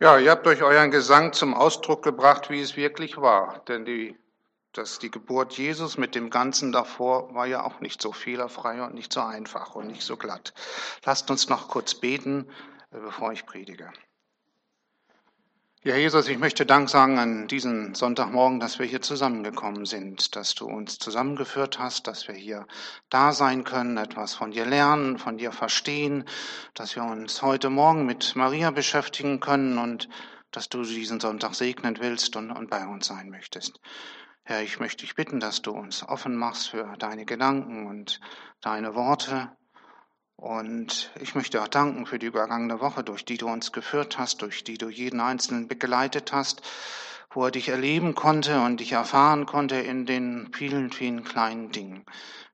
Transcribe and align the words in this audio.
Ja, 0.00 0.16
ihr 0.16 0.30
habt 0.30 0.46
durch 0.46 0.62
euren 0.62 0.92
Gesang 0.92 1.32
zum 1.32 1.54
Ausdruck 1.54 2.04
gebracht, 2.04 2.50
wie 2.50 2.60
es 2.60 2.76
wirklich 2.76 3.16
war. 3.16 3.64
Denn 3.66 3.84
die, 3.84 4.16
dass 4.72 5.00
die 5.00 5.10
Geburt 5.10 5.54
Jesus 5.54 5.98
mit 5.98 6.14
dem 6.14 6.30
Ganzen 6.30 6.70
davor 6.70 7.34
war 7.34 7.46
ja 7.46 7.64
auch 7.64 7.80
nicht 7.80 8.00
so 8.00 8.12
fehlerfrei 8.12 8.80
und 8.80 8.94
nicht 8.94 9.12
so 9.12 9.20
einfach 9.22 9.74
und 9.74 9.88
nicht 9.88 10.02
so 10.02 10.16
glatt. 10.16 10.54
Lasst 11.04 11.32
uns 11.32 11.48
noch 11.48 11.68
kurz 11.68 11.96
beten, 11.96 12.48
äh, 12.92 13.00
bevor 13.00 13.32
ich 13.32 13.44
predige. 13.44 13.92
Ja, 15.88 15.96
Jesus, 15.96 16.28
ich 16.28 16.38
möchte 16.38 16.66
Dank 16.66 16.90
sagen 16.90 17.18
an 17.18 17.48
diesen 17.48 17.94
Sonntagmorgen, 17.94 18.60
dass 18.60 18.78
wir 18.78 18.84
hier 18.84 19.00
zusammengekommen 19.00 19.86
sind, 19.86 20.36
dass 20.36 20.54
du 20.54 20.66
uns 20.66 20.98
zusammengeführt 20.98 21.78
hast, 21.78 22.06
dass 22.06 22.28
wir 22.28 22.34
hier 22.34 22.66
da 23.08 23.32
sein 23.32 23.64
können, 23.64 23.96
etwas 23.96 24.34
von 24.34 24.50
dir 24.50 24.66
lernen, 24.66 25.16
von 25.16 25.38
dir 25.38 25.50
verstehen, 25.50 26.26
dass 26.74 26.94
wir 26.94 27.04
uns 27.04 27.40
heute 27.40 27.70
Morgen 27.70 28.04
mit 28.04 28.36
Maria 28.36 28.70
beschäftigen 28.70 29.40
können 29.40 29.78
und 29.78 30.10
dass 30.50 30.68
du 30.68 30.82
diesen 30.82 31.20
Sonntag 31.20 31.54
segnen 31.54 31.96
willst 32.00 32.36
und, 32.36 32.50
und 32.50 32.68
bei 32.68 32.86
uns 32.86 33.06
sein 33.06 33.30
möchtest. 33.30 33.80
Herr, 34.42 34.60
ich 34.60 34.80
möchte 34.80 35.06
dich 35.06 35.14
bitten, 35.14 35.40
dass 35.40 35.62
du 35.62 35.70
uns 35.70 36.06
offen 36.06 36.36
machst 36.36 36.68
für 36.68 36.96
deine 36.98 37.24
Gedanken 37.24 37.86
und 37.86 38.20
deine 38.60 38.94
Worte 38.94 39.52
und 40.38 41.10
ich 41.20 41.34
möchte 41.34 41.60
auch 41.60 41.66
danken 41.66 42.06
für 42.06 42.20
die 42.20 42.26
übergangene 42.26 42.80
Woche, 42.80 43.02
durch 43.02 43.24
die 43.24 43.38
du 43.38 43.48
uns 43.48 43.72
geführt 43.72 44.18
hast, 44.18 44.40
durch 44.40 44.62
die 44.62 44.78
du 44.78 44.88
jeden 44.88 45.20
Einzelnen 45.20 45.66
begleitet 45.66 46.32
hast, 46.32 46.62
wo 47.30 47.46
er 47.46 47.50
dich 47.50 47.70
erleben 47.70 48.14
konnte 48.14 48.60
und 48.60 48.78
dich 48.78 48.92
erfahren 48.92 49.46
konnte 49.46 49.74
in 49.74 50.06
den 50.06 50.52
vielen, 50.54 50.92
vielen 50.92 51.24
kleinen 51.24 51.72
Dingen. 51.72 52.06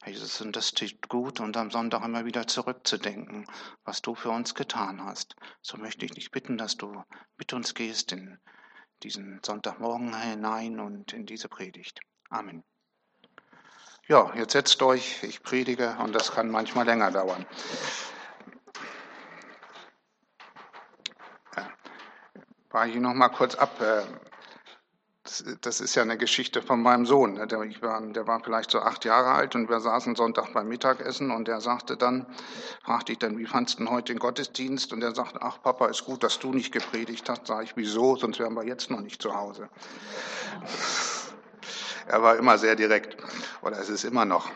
Jesus, 0.06 0.40
und 0.40 0.56
das 0.56 0.72
tut 0.72 1.10
gut 1.10 1.40
und 1.40 1.58
am 1.58 1.70
Sonntag 1.70 2.02
immer 2.02 2.24
wieder 2.24 2.46
zurückzudenken, 2.46 3.44
was 3.84 4.00
du 4.00 4.14
für 4.14 4.30
uns 4.30 4.54
getan 4.54 5.04
hast. 5.04 5.36
So 5.60 5.76
möchte 5.76 6.06
ich 6.06 6.12
dich 6.12 6.30
bitten, 6.30 6.56
dass 6.56 6.78
du 6.78 7.04
mit 7.36 7.52
uns 7.52 7.74
gehst 7.74 8.12
in 8.12 8.38
diesen 9.02 9.40
Sonntagmorgen 9.44 10.18
hinein 10.18 10.80
und 10.80 11.12
in 11.12 11.26
diese 11.26 11.50
Predigt. 11.50 12.00
Amen. 12.30 12.64
Ja, 14.06 14.30
jetzt 14.34 14.52
setzt 14.52 14.82
euch, 14.82 15.22
ich 15.22 15.42
predige 15.42 15.96
und 16.02 16.14
das 16.14 16.32
kann 16.32 16.50
manchmal 16.50 16.84
länger 16.84 17.10
dauern. 17.10 17.46
War 22.70 22.86
ich 22.86 22.96
noch 22.96 23.14
mal 23.14 23.28
kurz 23.28 23.54
ab. 23.54 23.80
Äh, 23.80 24.02
das 25.62 25.80
ist 25.80 25.94
ja 25.94 26.02
eine 26.02 26.18
Geschichte 26.18 26.60
von 26.60 26.82
meinem 26.82 27.06
Sohn. 27.06 27.34
Ne? 27.34 27.46
Der 27.46 27.58
war, 28.26 28.40
vielleicht 28.40 28.70
so 28.70 28.80
acht 28.80 29.06
Jahre 29.06 29.30
alt 29.30 29.54
und 29.54 29.70
wir 29.70 29.80
saßen 29.80 30.16
Sonntag 30.16 30.52
beim 30.52 30.68
Mittagessen 30.68 31.30
und 31.30 31.48
der 31.48 31.60
sagte 31.62 31.96
dann, 31.96 32.26
fragte 32.82 33.12
ich 33.12 33.18
dann, 33.18 33.38
wie 33.38 33.46
fandst 33.46 33.74
du 33.74 33.84
denn 33.84 33.90
heute 33.90 34.12
den 34.12 34.18
Gottesdienst? 34.18 34.92
Und 34.92 35.02
er 35.02 35.14
sagte, 35.14 35.40
ach 35.40 35.62
Papa, 35.62 35.86
ist 35.86 36.04
gut, 36.04 36.22
dass 36.22 36.40
du 36.40 36.52
nicht 36.52 36.72
gepredigt 36.72 37.30
hast. 37.30 37.46
Sag 37.46 37.62
ich, 37.62 37.76
wieso? 37.76 38.16
Sonst 38.16 38.38
wären 38.38 38.54
wir 38.54 38.64
jetzt 38.64 38.90
noch 38.90 39.00
nicht 39.00 39.22
zu 39.22 39.34
Hause. 39.34 39.70
Er 42.06 42.22
war 42.22 42.36
immer 42.36 42.58
sehr 42.58 42.76
direkt 42.76 43.16
oder 43.62 43.78
es 43.78 43.88
ist 43.88 44.04
immer 44.04 44.24
noch. 44.24 44.50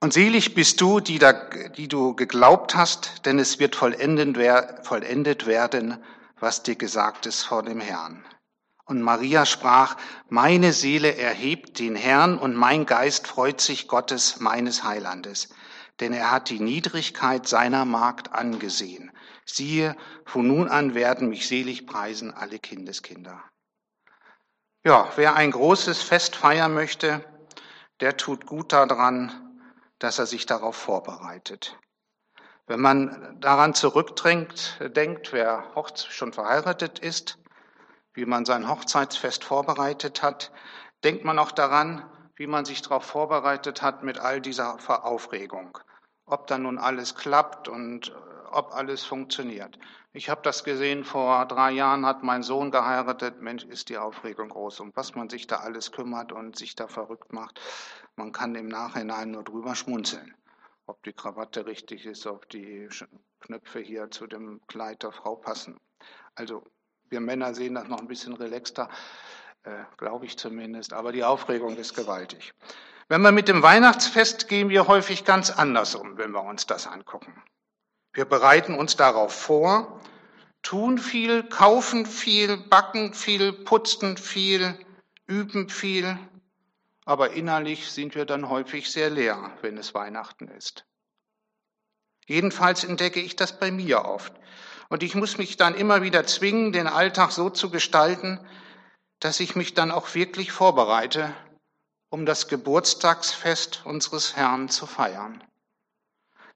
Und 0.00 0.12
selig 0.12 0.54
bist 0.54 0.82
du, 0.82 1.00
die, 1.00 1.18
da, 1.18 1.32
die 1.32 1.88
du 1.88 2.14
geglaubt 2.14 2.76
hast, 2.76 3.24
denn 3.24 3.38
es 3.38 3.58
wird 3.58 3.74
vollendet, 3.74 4.86
vollendet 4.86 5.46
werden, 5.46 5.96
was 6.38 6.62
dir 6.62 6.76
gesagt 6.76 7.24
ist 7.24 7.44
vor 7.44 7.62
dem 7.62 7.80
Herrn. 7.80 8.22
Und 8.84 9.00
Maria 9.00 9.46
sprach, 9.46 9.96
meine 10.28 10.74
Seele 10.74 11.16
erhebt 11.16 11.78
den 11.78 11.96
Herrn 11.96 12.36
und 12.36 12.54
mein 12.54 12.84
Geist 12.84 13.26
freut 13.26 13.62
sich 13.62 13.88
Gottes, 13.88 14.40
meines 14.40 14.84
Heilandes. 14.84 15.48
Denn 16.00 16.12
er 16.12 16.30
hat 16.30 16.50
die 16.50 16.60
Niedrigkeit 16.60 17.48
seiner 17.48 17.86
Magd 17.86 18.34
angesehen. 18.34 19.10
Siehe, 19.46 19.96
von 20.26 20.46
nun 20.46 20.68
an 20.68 20.94
werden 20.94 21.30
mich 21.30 21.46
selig 21.46 21.86
preisen 21.86 22.34
alle 22.34 22.58
Kindeskinder. 22.58 23.42
Ja, 24.86 25.10
wer 25.16 25.34
ein 25.34 25.50
großes 25.50 26.02
Fest 26.02 26.36
feiern 26.36 26.74
möchte, 26.74 27.24
der 28.00 28.18
tut 28.18 28.44
gut 28.44 28.74
daran, 28.74 29.32
dass 29.98 30.18
er 30.18 30.26
sich 30.26 30.44
darauf 30.44 30.76
vorbereitet. 30.76 31.78
Wenn 32.66 32.80
man 32.80 33.40
daran 33.40 33.72
zurückdrängt, 33.72 34.78
denkt, 34.94 35.32
wer 35.32 35.72
schon 36.10 36.34
verheiratet 36.34 36.98
ist, 36.98 37.38
wie 38.12 38.26
man 38.26 38.44
sein 38.44 38.68
Hochzeitsfest 38.68 39.42
vorbereitet 39.42 40.22
hat, 40.22 40.52
denkt 41.02 41.24
man 41.24 41.38
auch 41.38 41.52
daran, 41.52 42.04
wie 42.36 42.46
man 42.46 42.66
sich 42.66 42.82
darauf 42.82 43.06
vorbereitet 43.06 43.80
hat 43.80 44.02
mit 44.02 44.18
all 44.18 44.42
dieser 44.42 44.76
Aufregung. 45.06 45.78
Ob 46.26 46.46
dann 46.46 46.62
nun 46.62 46.76
alles 46.76 47.14
klappt 47.14 47.68
und 47.68 48.14
ob 48.54 48.72
alles 48.72 49.04
funktioniert. 49.04 49.78
Ich 50.12 50.28
habe 50.28 50.42
das 50.42 50.62
gesehen, 50.62 51.04
vor 51.04 51.44
drei 51.46 51.72
Jahren 51.72 52.06
hat 52.06 52.22
mein 52.22 52.42
Sohn 52.42 52.70
geheiratet. 52.70 53.40
Mensch, 53.40 53.64
ist 53.64 53.88
die 53.88 53.98
Aufregung 53.98 54.48
groß. 54.48 54.80
Und 54.80 54.96
was 54.96 55.14
man 55.14 55.28
sich 55.28 55.46
da 55.46 55.56
alles 55.56 55.90
kümmert 55.90 56.30
und 56.30 56.56
sich 56.56 56.76
da 56.76 56.86
verrückt 56.86 57.32
macht, 57.32 57.60
man 58.14 58.30
kann 58.30 58.54
im 58.54 58.68
Nachhinein 58.68 59.32
nur 59.32 59.42
drüber 59.42 59.74
schmunzeln. 59.74 60.34
Ob 60.86 61.02
die 61.02 61.12
Krawatte 61.12 61.66
richtig 61.66 62.06
ist, 62.06 62.26
ob 62.26 62.48
die 62.50 62.88
Knöpfe 63.40 63.80
hier 63.80 64.10
zu 64.10 64.26
dem 64.26 64.60
Kleid 64.68 65.02
der 65.02 65.12
Frau 65.12 65.34
passen. 65.34 65.80
Also 66.34 66.64
wir 67.08 67.20
Männer 67.20 67.54
sehen 67.54 67.74
das 67.74 67.88
noch 67.88 68.00
ein 68.00 68.08
bisschen 68.08 68.34
relaxter, 68.34 68.88
äh, 69.64 69.84
glaube 69.96 70.26
ich 70.26 70.36
zumindest. 70.36 70.92
Aber 70.92 71.10
die 71.10 71.24
Aufregung 71.24 71.76
ist 71.76 71.94
gewaltig. 71.94 72.54
Wenn 73.08 73.22
wir 73.22 73.32
mit 73.32 73.48
dem 73.48 73.62
Weihnachtsfest 73.62 74.48
gehen 74.48 74.68
wir 74.68 74.86
häufig 74.86 75.24
ganz 75.24 75.50
anders 75.50 75.94
um, 75.94 76.16
wenn 76.16 76.30
wir 76.30 76.42
uns 76.42 76.66
das 76.66 76.86
angucken. 76.86 77.42
Wir 78.14 78.24
bereiten 78.24 78.76
uns 78.76 78.96
darauf 78.96 79.34
vor, 79.34 80.00
tun 80.62 80.98
viel, 80.98 81.42
kaufen 81.42 82.06
viel, 82.06 82.56
backen 82.56 83.12
viel, 83.12 83.52
putzen 83.52 84.16
viel, 84.16 84.78
üben 85.26 85.68
viel, 85.68 86.16
aber 87.04 87.32
innerlich 87.32 87.90
sind 87.90 88.14
wir 88.14 88.24
dann 88.24 88.48
häufig 88.48 88.90
sehr 88.90 89.10
leer, 89.10 89.50
wenn 89.62 89.76
es 89.76 89.94
Weihnachten 89.94 90.46
ist. 90.48 90.86
Jedenfalls 92.26 92.84
entdecke 92.84 93.20
ich 93.20 93.36
das 93.36 93.58
bei 93.58 93.70
mir 93.70 94.04
oft. 94.04 94.32
Und 94.88 95.02
ich 95.02 95.14
muss 95.14 95.36
mich 95.36 95.56
dann 95.56 95.74
immer 95.74 96.02
wieder 96.02 96.24
zwingen, 96.24 96.72
den 96.72 96.86
Alltag 96.86 97.32
so 97.32 97.50
zu 97.50 97.68
gestalten, 97.68 98.38
dass 99.18 99.40
ich 99.40 99.56
mich 99.56 99.74
dann 99.74 99.90
auch 99.90 100.14
wirklich 100.14 100.52
vorbereite, 100.52 101.34
um 102.10 102.26
das 102.26 102.48
Geburtstagsfest 102.48 103.82
unseres 103.84 104.36
Herrn 104.36 104.68
zu 104.68 104.86
feiern. 104.86 105.42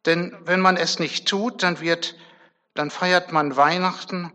Denn 0.09 0.35
wenn 0.47 0.61
man 0.61 0.79
es 0.79 0.99
nicht 0.99 1.29
tut, 1.29 1.63
dann 1.63 1.81
wird, 1.81 2.17
dann 2.73 2.91
feiert 2.91 3.31
man 3.31 3.59
Weihnachten, 3.59 4.33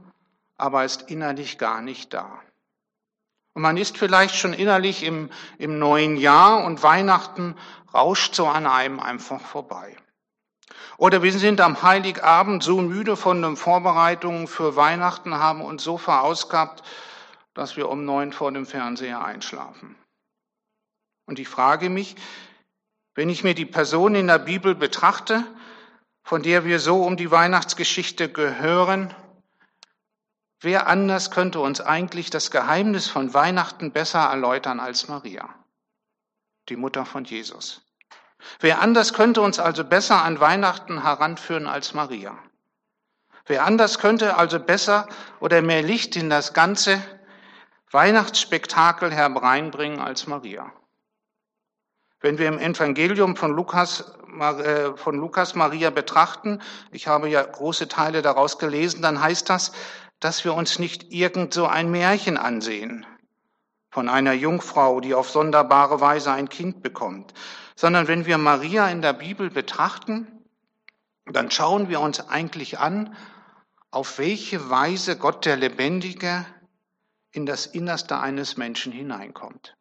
aber 0.56 0.86
ist 0.86 1.10
innerlich 1.10 1.58
gar 1.58 1.82
nicht 1.82 2.14
da. 2.14 2.40
Und 3.56 3.64
man 3.64 3.76
ist 3.78 3.98
vielleicht 3.98 4.36
schon 4.36 4.54
innerlich 4.54 5.02
im, 5.02 5.32
im 5.58 5.80
neuen 5.80 6.16
Jahr 6.16 6.64
und 6.64 6.84
Weihnachten 6.84 7.56
rauscht 7.92 8.36
so 8.36 8.46
an 8.46 8.68
einem 8.68 9.00
einfach 9.00 9.42
vorbei. 9.42 9.98
Oder 10.98 11.24
wir 11.24 11.34
sind 11.34 11.60
am 11.60 11.82
Heiligabend 11.82 12.62
so 12.62 12.80
müde 12.80 13.18
von 13.18 13.42
den 13.42 13.58
Vorbereitungen 13.58 14.46
für 14.46 14.76
Weihnachten, 14.76 15.34
haben 15.34 15.62
uns 15.62 15.84
so 15.84 15.98
verausgabt, 15.98 16.84
dass 17.56 17.78
wir 17.78 17.90
um 17.90 18.06
neun 18.06 18.32
vor 18.32 18.52
dem 18.52 18.68
Fernseher 18.68 19.26
einschlafen. 19.26 19.96
Und 21.26 21.40
ich 21.40 21.48
frage 21.48 21.90
mich, 21.90 22.16
wenn 23.16 23.30
ich 23.30 23.44
mir 23.44 23.56
die 23.56 23.66
Person 23.66 24.14
in 24.14 24.28
der 24.28 24.38
Bibel 24.38 24.76
betrachte, 24.76 25.44
von 26.24 26.42
der 26.42 26.66
wir 26.66 26.80
so 26.80 27.04
um 27.04 27.18
die 27.18 27.32
Weihnachtsgeschichte 27.32 28.32
gehören, 28.32 29.14
wer 30.62 30.88
anders 30.88 31.32
könnte 31.32 31.60
uns 31.60 31.82
eigentlich 31.82 32.30
das 32.30 32.50
Geheimnis 32.50 33.08
von 33.08 33.34
Weihnachten 33.34 33.92
besser 33.92 34.20
erläutern 34.20 34.80
als 34.80 35.10
Maria, 35.10 35.50
die 36.70 36.78
Mutter 36.78 37.06
von 37.06 37.26
Jesus? 37.26 37.82
Wer 38.60 38.82
anders 38.82 39.14
könnte 39.14 39.42
uns 39.42 39.60
also 39.60 39.84
besser 39.84 40.24
an 40.24 40.40
Weihnachten 40.40 41.04
heranführen 41.04 41.68
als 41.68 41.94
Maria? 41.94 42.38
Wer 43.46 43.66
anders 43.66 44.00
könnte 44.00 44.38
also 44.38 44.60
besser 44.60 45.08
oder 45.40 45.62
mehr 45.62 45.82
Licht 45.82 46.16
in 46.16 46.30
das 46.30 46.54
ganze 46.54 47.02
Weihnachtsspektakel 47.92 49.12
hereinbringen 49.12 50.00
als 50.00 50.28
Maria? 50.28 50.72
Wenn 52.24 52.38
wir 52.38 52.48
im 52.48 52.58
Evangelium 52.58 53.36
von 53.36 53.52
Lukas, 53.52 54.14
äh, 54.40 54.96
von 54.96 55.18
Lukas 55.18 55.56
Maria 55.56 55.90
betrachten, 55.90 56.62
ich 56.92 57.08
habe 57.08 57.28
ja 57.28 57.44
große 57.44 57.90
Teile 57.90 58.22
daraus 58.22 58.58
gelesen, 58.60 59.02
dann 59.02 59.22
heißt 59.22 59.50
das, 59.50 59.74
dass 60.22 60.46
wir 60.46 60.54
uns 60.54 60.80
nicht 60.80 61.12
irgend 61.12 61.54
so 61.54 61.68
ein 61.68 61.92
Märchen 61.92 62.38
ansehen 62.38 63.06
von 63.92 64.08
einer 64.08 64.32
Jungfrau, 64.32 65.02
die 65.02 65.14
auf 65.14 65.30
sonderbare 65.30 66.00
Weise 66.00 66.32
ein 66.32 66.48
Kind 66.48 66.82
bekommt, 66.82 67.34
sondern 67.76 68.08
wenn 68.08 68.26
wir 68.26 68.38
Maria 68.38 68.88
in 68.88 69.02
der 69.02 69.14
Bibel 69.14 69.50
betrachten, 69.50 70.46
dann 71.26 71.52
schauen 71.52 71.90
wir 71.90 72.00
uns 72.00 72.22
eigentlich 72.30 72.80
an, 72.80 73.18
auf 73.92 74.18
welche 74.18 74.70
Weise 74.70 75.18
Gott 75.18 75.46
der 75.46 75.58
Lebendige 75.58 76.46
in 77.32 77.46
das 77.46 77.66
Innerste 77.66 78.18
eines 78.18 78.56
Menschen 78.56 78.94
hineinkommt 78.94 79.76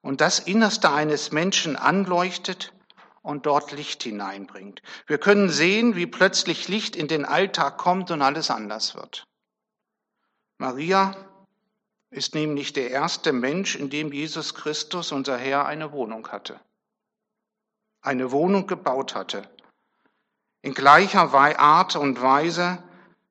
und 0.00 0.20
das 0.20 0.38
Innerste 0.38 0.90
eines 0.90 1.32
Menschen 1.32 1.76
anleuchtet 1.76 2.72
und 3.22 3.46
dort 3.46 3.72
Licht 3.72 4.02
hineinbringt. 4.02 4.82
Wir 5.06 5.18
können 5.18 5.48
sehen, 5.48 5.96
wie 5.96 6.06
plötzlich 6.06 6.68
Licht 6.68 6.96
in 6.96 7.08
den 7.08 7.24
Alltag 7.24 7.78
kommt 7.78 8.10
und 8.10 8.20
alles 8.20 8.50
anders 8.50 8.94
wird. 8.94 9.26
Maria 10.58 11.14
ist 12.10 12.34
nämlich 12.34 12.72
der 12.72 12.90
erste 12.90 13.32
Mensch, 13.32 13.74
in 13.74 13.90
dem 13.90 14.12
Jesus 14.12 14.54
Christus, 14.54 15.12
unser 15.12 15.38
Herr, 15.38 15.66
eine 15.66 15.92
Wohnung 15.92 16.28
hatte. 16.28 16.60
Eine 18.02 18.32
Wohnung 18.32 18.66
gebaut 18.66 19.14
hatte. 19.14 19.48
In 20.60 20.74
gleicher 20.74 21.32
Art 21.32 21.96
und 21.96 22.20
Weise, 22.20 22.82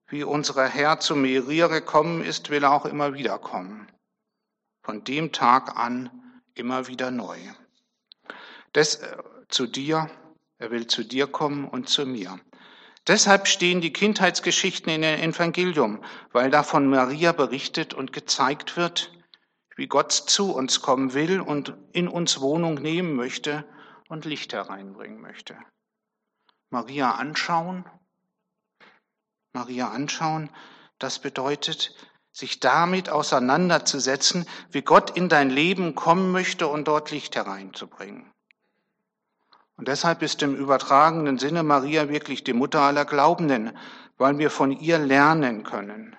wie 0.07 0.23
unser 0.23 0.67
Herr 0.67 0.99
zu 0.99 1.15
Maria 1.15 1.67
gekommen 1.67 2.23
ist, 2.23 2.49
will 2.49 2.63
er 2.63 2.71
auch 2.71 2.85
immer 2.85 3.13
wieder 3.13 3.37
kommen. 3.39 3.87
Von 4.83 5.03
dem 5.03 5.31
Tag 5.31 5.77
an 5.77 6.09
immer 6.55 6.87
wieder 6.87 7.11
neu. 7.11 7.37
Das, 8.73 8.95
äh, 8.95 9.17
zu 9.49 9.67
dir, 9.67 10.09
er 10.57 10.71
will 10.71 10.87
zu 10.87 11.03
dir 11.03 11.27
kommen 11.27 11.67
und 11.67 11.89
zu 11.89 12.05
mir. 12.05 12.39
Deshalb 13.07 13.47
stehen 13.47 13.81
die 13.81 13.93
Kindheitsgeschichten 13.93 14.91
in 14.91 15.01
dem 15.01 15.31
Evangelium, 15.31 16.03
weil 16.31 16.51
da 16.51 16.61
von 16.61 16.87
Maria 16.87 17.31
berichtet 17.31 17.93
und 17.93 18.13
gezeigt 18.13 18.77
wird, 18.77 19.11
wie 19.75 19.87
Gott 19.87 20.11
zu 20.11 20.53
uns 20.53 20.81
kommen 20.81 21.13
will 21.13 21.41
und 21.41 21.73
in 21.93 22.07
uns 22.07 22.39
Wohnung 22.41 22.75
nehmen 22.75 23.15
möchte 23.15 23.65
und 24.07 24.25
Licht 24.25 24.53
hereinbringen 24.53 25.19
möchte. 25.19 25.57
Maria 26.69 27.11
anschauen, 27.15 27.85
Maria 29.53 29.89
anschauen, 29.89 30.49
das 30.99 31.19
bedeutet, 31.19 31.95
sich 32.31 32.59
damit 32.59 33.09
auseinanderzusetzen, 33.09 34.45
wie 34.71 34.81
Gott 34.81 35.15
in 35.17 35.29
dein 35.29 35.49
Leben 35.49 35.95
kommen 35.95 36.31
möchte 36.31 36.67
und 36.67 36.87
dort 36.87 37.11
Licht 37.11 37.35
hereinzubringen. 37.35 38.31
Und 39.75 39.87
deshalb 39.87 40.21
ist 40.21 40.41
im 40.43 40.55
übertragenen 40.55 41.39
Sinne 41.39 41.63
Maria 41.63 42.07
wirklich 42.07 42.43
die 42.43 42.53
Mutter 42.53 42.81
aller 42.81 43.05
Glaubenden, 43.05 43.75
weil 44.17 44.37
wir 44.37 44.51
von 44.51 44.71
ihr 44.71 44.99
lernen 44.99 45.63
können. 45.63 46.15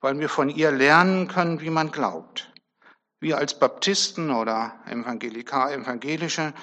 Weil 0.00 0.18
wir 0.20 0.28
von 0.28 0.48
ihr 0.48 0.70
lernen 0.70 1.26
können, 1.28 1.60
wie 1.60 1.70
man 1.70 1.90
glaubt. 1.90 2.52
Wir 3.18 3.38
als 3.38 3.58
Baptisten 3.58 4.30
oder 4.30 4.78
Evangelika, 4.86 5.70
Evangelische, 5.72 6.54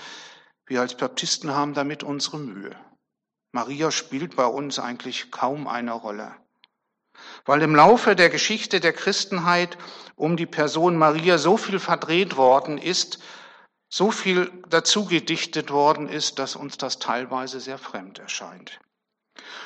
wir 0.66 0.80
als 0.80 0.96
Baptisten 0.96 1.52
haben 1.52 1.74
damit 1.74 2.04
unsere 2.04 2.38
Mühe. 2.40 2.76
Maria 3.52 3.92
spielt 3.92 4.38
bei 4.38 4.46
uns 4.46 4.80
eigentlich 4.80 5.32
kaum 5.32 5.68
eine 5.68 5.92
Rolle. 5.92 6.34
Weil 7.46 7.62
im 7.62 7.76
Laufe 7.76 8.16
der 8.16 8.30
Geschichte 8.30 8.80
der 8.80 8.94
Christenheit 8.94 9.78
um 10.16 10.38
die 10.38 10.46
Person 10.46 10.98
Maria 10.98 11.38
so 11.38 11.58
viel 11.58 11.80
verdreht 11.80 12.38
worden 12.38 12.78
ist, 12.78 13.20
so 13.90 14.12
viel 14.12 14.52
dazu 14.70 15.06
gedichtet 15.06 15.72
worden 15.72 16.08
ist, 16.08 16.40
dass 16.40 16.56
uns 16.56 16.78
das 16.78 17.00
teilweise 17.00 17.60
sehr 17.60 17.78
fremd 17.78 18.20
erscheint. 18.20 18.80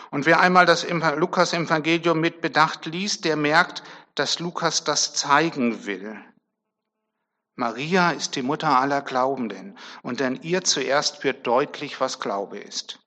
Und 0.09 0.25
wer 0.25 0.39
einmal 0.39 0.65
das 0.65 0.87
Lukas-Evangelium 0.89 2.19
mit 2.19 2.41
Bedacht 2.41 2.85
liest, 2.85 3.25
der 3.25 3.35
merkt, 3.35 3.83
dass 4.15 4.39
Lukas 4.39 4.83
das 4.83 5.13
zeigen 5.13 5.85
will. 5.85 6.17
Maria 7.55 8.11
ist 8.11 8.35
die 8.35 8.41
Mutter 8.41 8.79
aller 8.79 9.01
Glaubenden 9.01 9.77
und 10.01 10.21
an 10.21 10.41
ihr 10.41 10.63
zuerst 10.63 11.23
wird 11.23 11.47
deutlich, 11.47 12.01
was 12.01 12.19
Glaube 12.19 12.59
ist. 12.59 12.99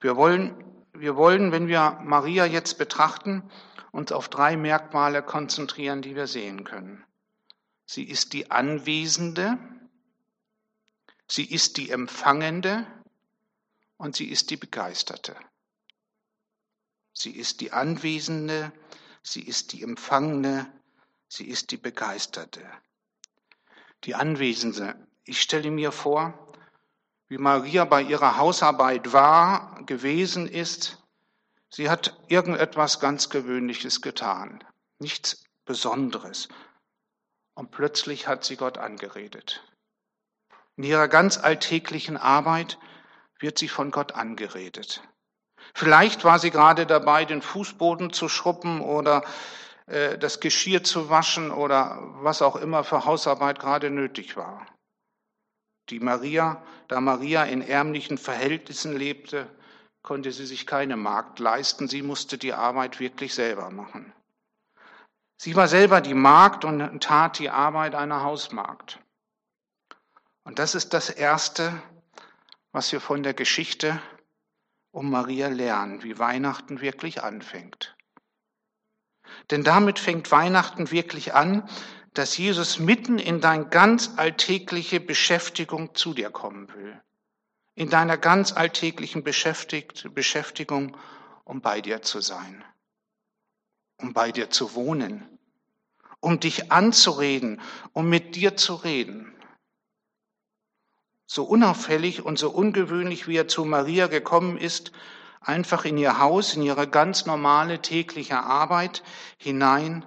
Wir 0.00 0.16
wollen, 0.16 0.64
wir 0.92 1.16
wollen, 1.16 1.52
wenn 1.52 1.68
wir 1.68 1.98
Maria 2.02 2.44
jetzt 2.44 2.78
betrachten, 2.78 3.50
uns 3.92 4.10
auf 4.10 4.28
drei 4.28 4.56
Merkmale 4.56 5.22
konzentrieren, 5.22 6.02
die 6.02 6.16
wir 6.16 6.26
sehen 6.26 6.64
können. 6.64 7.04
Sie 7.86 8.04
ist 8.04 8.32
die 8.32 8.50
Anwesende, 8.50 9.58
Sie 11.34 11.46
ist 11.46 11.78
die 11.78 11.88
Empfangende 11.88 12.86
und 13.96 14.14
sie 14.14 14.26
ist 14.26 14.50
die 14.50 14.58
Begeisterte. 14.58 15.34
Sie 17.14 17.30
ist 17.30 17.62
die 17.62 17.72
Anwesende, 17.72 18.70
sie 19.22 19.40
ist 19.40 19.72
die 19.72 19.82
Empfangende, 19.82 20.70
sie 21.28 21.48
ist 21.48 21.70
die 21.70 21.78
Begeisterte. 21.78 22.60
Die 24.04 24.14
Anwesende. 24.14 24.94
Ich 25.24 25.40
stelle 25.40 25.70
mir 25.70 25.90
vor, 25.90 26.52
wie 27.28 27.38
Maria 27.38 27.86
bei 27.86 28.02
ihrer 28.02 28.36
Hausarbeit 28.36 29.14
war, 29.14 29.82
gewesen 29.86 30.46
ist. 30.46 31.01
Sie 31.74 31.88
hat 31.88 32.14
irgendetwas 32.28 33.00
ganz 33.00 33.30
Gewöhnliches 33.30 34.02
getan, 34.02 34.62
nichts 34.98 35.44
Besonderes. 35.64 36.48
Und 37.54 37.70
plötzlich 37.70 38.28
hat 38.28 38.44
sie 38.44 38.56
Gott 38.56 38.76
angeredet. 38.76 39.64
In 40.76 40.84
ihrer 40.84 41.08
ganz 41.08 41.38
alltäglichen 41.38 42.18
Arbeit 42.18 42.78
wird 43.38 43.58
sie 43.58 43.68
von 43.68 43.90
Gott 43.90 44.12
angeredet. 44.12 45.02
Vielleicht 45.74 46.24
war 46.24 46.38
sie 46.38 46.50
gerade 46.50 46.86
dabei, 46.86 47.24
den 47.24 47.40
Fußboden 47.40 48.12
zu 48.12 48.28
schruppen 48.28 48.80
oder 48.80 49.24
äh, 49.86 50.18
das 50.18 50.40
Geschirr 50.40 50.84
zu 50.84 51.08
waschen 51.08 51.50
oder 51.50 51.98
was 52.22 52.42
auch 52.42 52.56
immer 52.56 52.84
für 52.84 53.06
Hausarbeit 53.06 53.58
gerade 53.58 53.90
nötig 53.90 54.36
war. 54.36 54.66
Die 55.88 56.00
Maria, 56.00 56.62
da 56.88 57.00
Maria 57.00 57.44
in 57.44 57.62
ärmlichen 57.62 58.18
Verhältnissen 58.18 58.96
lebte, 58.96 59.48
konnte 60.02 60.32
sie 60.32 60.46
sich 60.46 60.66
keine 60.66 60.96
Magd 60.96 61.38
leisten. 61.38 61.88
Sie 61.88 62.02
musste 62.02 62.38
die 62.38 62.52
Arbeit 62.52 63.00
wirklich 63.00 63.34
selber 63.34 63.70
machen. 63.70 64.12
Sie 65.36 65.56
war 65.56 65.68
selber 65.68 66.00
die 66.00 66.14
Magd 66.14 66.64
und 66.64 67.02
tat 67.02 67.38
die 67.38 67.50
Arbeit 67.50 67.94
einer 67.94 68.22
Hausmagd. 68.22 69.00
Und 70.44 70.58
das 70.58 70.74
ist 70.74 70.92
das 70.92 71.10
Erste, 71.10 71.82
was 72.72 72.90
wir 72.92 73.00
von 73.00 73.22
der 73.22 73.34
Geschichte 73.34 74.00
um 74.90 75.10
Maria 75.10 75.48
lernen, 75.48 76.02
wie 76.02 76.18
Weihnachten 76.18 76.80
wirklich 76.80 77.22
anfängt. 77.22 77.96
Denn 79.50 79.64
damit 79.64 79.98
fängt 79.98 80.30
Weihnachten 80.30 80.90
wirklich 80.90 81.34
an, 81.34 81.68
dass 82.14 82.36
Jesus 82.36 82.78
mitten 82.78 83.18
in 83.18 83.40
deine 83.40 83.68
ganz 83.68 84.12
alltägliche 84.16 85.00
Beschäftigung 85.00 85.94
zu 85.94 86.12
dir 86.12 86.30
kommen 86.30 86.72
will. 86.74 87.00
In 87.74 87.88
deiner 87.90 88.18
ganz 88.18 88.52
alltäglichen 88.52 89.24
Beschäftigung, 89.24 90.96
um 91.44 91.60
bei 91.60 91.80
dir 91.80 92.02
zu 92.02 92.20
sein, 92.20 92.64
um 93.98 94.12
bei 94.12 94.30
dir 94.32 94.50
zu 94.50 94.74
wohnen, 94.74 95.38
um 96.20 96.38
dich 96.38 96.70
anzureden, 96.70 97.60
um 97.92 98.08
mit 98.08 98.36
dir 98.36 98.56
zu 98.56 98.74
reden 98.74 99.32
so 101.32 101.44
unauffällig 101.44 102.22
und 102.22 102.38
so 102.38 102.50
ungewöhnlich, 102.50 103.26
wie 103.26 103.38
er 103.38 103.48
zu 103.48 103.64
Maria 103.64 104.06
gekommen 104.06 104.58
ist, 104.58 104.92
einfach 105.40 105.86
in 105.86 105.96
ihr 105.96 106.18
Haus, 106.18 106.54
in 106.54 106.62
ihre 106.62 106.86
ganz 106.86 107.24
normale 107.24 107.80
tägliche 107.80 108.38
Arbeit 108.38 109.02
hinein, 109.38 110.04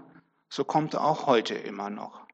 so 0.50 0.63
kommt 0.63 0.93
er 0.93 1.03
auch 1.03 1.25
heute 1.25 1.55
immer 1.55 1.89
noch. 1.89 2.27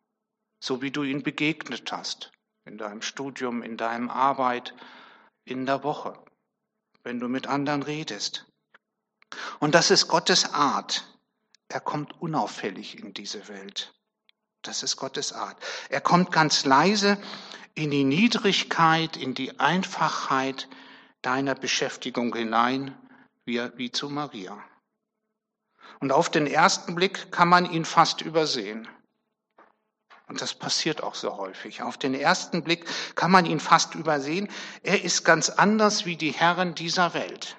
So 0.60 0.82
wie 0.82 0.92
du 0.92 1.04
ihn 1.04 1.24
begegnet 1.24 1.90
hast, 1.94 2.34
in 2.66 2.78
deinem 2.78 3.02
Studium, 3.02 3.64
in 3.64 3.78
deinem 3.78 4.10
Arbeit, 4.10 4.76
in 5.52 5.66
der 5.66 5.84
Woche, 5.84 6.18
wenn 7.04 7.20
du 7.20 7.28
mit 7.28 7.48
anderen 7.48 7.84
redest. 7.84 8.46
Und 9.60 9.76
das 9.76 9.92
ist 9.92 10.08
Gottes 10.08 10.54
Art. 10.54 11.06
Er 11.68 11.80
kommt 11.80 12.20
unauffällig 12.22 13.00
in 13.00 13.14
diese 13.14 13.48
Welt. 13.48 13.94
Das 14.62 14.84
ist 14.84 14.98
Gottes 14.98 15.34
Art. 15.34 15.58
Er 15.90 16.02
kommt 16.02 16.32
ganz 16.32 16.66
leise 16.66 17.22
in 17.74 17.92
die 17.92 18.04
Niedrigkeit, 18.04 19.18
in 19.18 19.34
die 19.34 19.60
Einfachheit 19.60 20.68
deiner 21.22 21.56
Beschäftigung 21.56 22.36
hinein, 22.36 22.98
wie, 23.46 23.60
wie 23.78 23.92
zu 23.92 24.10
Maria. 24.10 24.64
Und 26.00 26.12
auf 26.12 26.30
den 26.30 26.48
ersten 26.48 26.96
Blick 26.96 27.32
kann 27.32 27.48
man 27.48 27.72
ihn 27.72 27.86
fast 27.86 28.22
übersehen. 28.22 28.88
Und 30.32 30.42
das 30.42 30.54
passiert 30.54 31.04
auch 31.04 31.16
so 31.16 31.36
häufig. 31.36 31.82
Auf 31.82 31.98
den 31.98 32.14
ersten 32.14 32.64
Blick 32.64 32.86
kann 33.16 33.32
man 33.32 33.46
ihn 33.46 33.60
fast 33.60 33.96
übersehen. 33.96 34.48
Er 34.82 35.04
ist 35.04 35.26
ganz 35.26 35.50
anders 35.50 36.06
wie 36.06 36.16
die 36.16 36.32
Herren 36.32 36.74
dieser 36.74 37.14
Welt, 37.14 37.58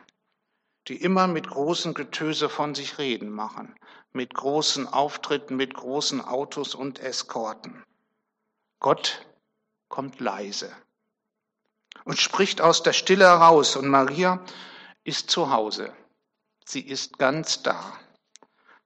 die 0.88 0.97
immer 0.97 1.26
mit 1.26 1.50
großen 1.50 1.93
Getöse 1.93 2.49
von 2.49 2.75
sich 2.75 2.97
reden 2.97 3.29
machen, 3.29 3.76
mit 4.14 4.33
großen 4.33 4.88
Auftritten, 4.88 5.57
mit 5.57 5.75
großen 5.75 6.23
Autos 6.23 6.75
und 6.75 6.99
Eskorten. 6.99 7.85
Gott 8.81 9.26
kommt 9.91 10.19
leise 10.19 10.75
und 12.05 12.19
spricht 12.19 12.62
aus 12.62 12.83
der 12.83 12.95
Stille 12.95 13.26
heraus. 13.26 13.76
Und 13.76 13.87
Maria 13.87 14.43
ist 15.05 15.31
zu 15.31 15.50
Hause. 15.50 15.93
Sie 16.64 16.81
ist 16.81 17.19
ganz 17.19 17.62
da. 17.62 17.93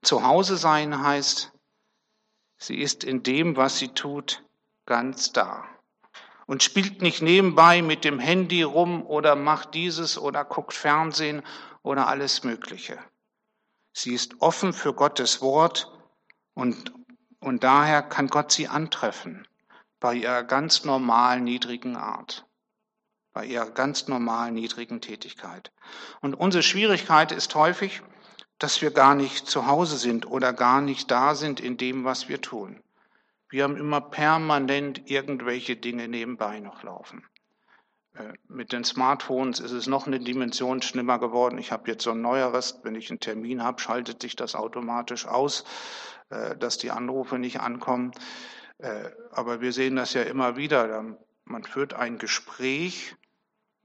Zu 0.02 0.24
Hause 0.24 0.56
sein 0.56 1.04
heißt, 1.04 1.52
sie 2.58 2.76
ist 2.76 3.04
in 3.04 3.22
dem, 3.22 3.56
was 3.56 3.78
sie 3.78 3.88
tut, 3.88 4.44
ganz 4.86 5.32
da. 5.32 5.64
Und 6.46 6.62
spielt 6.62 7.02
nicht 7.02 7.22
nebenbei 7.22 7.82
mit 7.82 8.04
dem 8.04 8.18
Handy 8.18 8.62
rum 8.62 9.04
oder 9.04 9.34
macht 9.34 9.74
dieses 9.74 10.16
oder 10.16 10.44
guckt 10.44 10.74
Fernsehen 10.74 11.42
oder 11.82 12.06
alles 12.06 12.44
Mögliche. 12.44 12.98
Sie 13.92 14.12
ist 14.14 14.40
offen 14.40 14.72
für 14.72 14.92
Gottes 14.92 15.40
Wort 15.40 15.90
und, 16.54 16.92
und 17.40 17.64
daher 17.64 18.02
kann 18.02 18.28
Gott 18.28 18.52
sie 18.52 18.68
antreffen 18.68 19.46
bei 20.00 20.14
ihrer 20.14 20.44
ganz 20.44 20.84
normalen, 20.84 21.44
niedrigen 21.44 21.96
Art, 21.96 22.46
bei 23.32 23.46
ihrer 23.46 23.70
ganz 23.70 24.08
normalen, 24.08 24.54
niedrigen 24.54 25.00
Tätigkeit. 25.00 25.72
Und 26.20 26.34
unsere 26.34 26.62
Schwierigkeit 26.62 27.32
ist 27.32 27.54
häufig, 27.54 28.02
dass 28.58 28.80
wir 28.82 28.90
gar 28.90 29.14
nicht 29.14 29.46
zu 29.46 29.66
Hause 29.66 29.96
sind 29.96 30.26
oder 30.26 30.52
gar 30.52 30.80
nicht 30.80 31.10
da 31.10 31.34
sind 31.34 31.60
in 31.60 31.76
dem, 31.76 32.04
was 32.04 32.28
wir 32.28 32.40
tun. 32.40 32.82
Wir 33.48 33.64
haben 33.64 33.76
immer 33.76 34.00
permanent 34.00 35.08
irgendwelche 35.10 35.76
Dinge 35.76 36.08
nebenbei 36.08 36.60
noch 36.60 36.82
laufen. 36.82 37.24
Äh, 38.14 38.32
mit 38.48 38.72
den 38.72 38.84
Smartphones 38.84 39.60
ist 39.60 39.72
es 39.72 39.86
noch 39.86 40.06
eine 40.06 40.18
Dimension 40.18 40.82
schlimmer 40.82 41.18
geworden. 41.18 41.58
Ich 41.58 41.70
habe 41.70 41.90
jetzt 41.90 42.02
so 42.02 42.10
ein 42.10 42.22
neueres, 42.22 42.80
wenn 42.82 42.94
ich 42.94 43.10
einen 43.10 43.20
Termin 43.20 43.62
habe, 43.62 43.80
schaltet 43.80 44.22
sich 44.22 44.36
das 44.36 44.54
automatisch 44.54 45.26
aus, 45.26 45.64
äh, 46.30 46.56
dass 46.56 46.78
die 46.78 46.90
Anrufe 46.90 47.38
nicht 47.38 47.60
ankommen. 47.60 48.12
Äh, 48.78 49.10
aber 49.30 49.60
wir 49.60 49.72
sehen 49.72 49.96
das 49.96 50.14
ja 50.14 50.22
immer 50.22 50.56
wieder. 50.56 51.16
Man 51.44 51.62
führt 51.62 51.94
ein 51.94 52.18
Gespräch, 52.18 53.14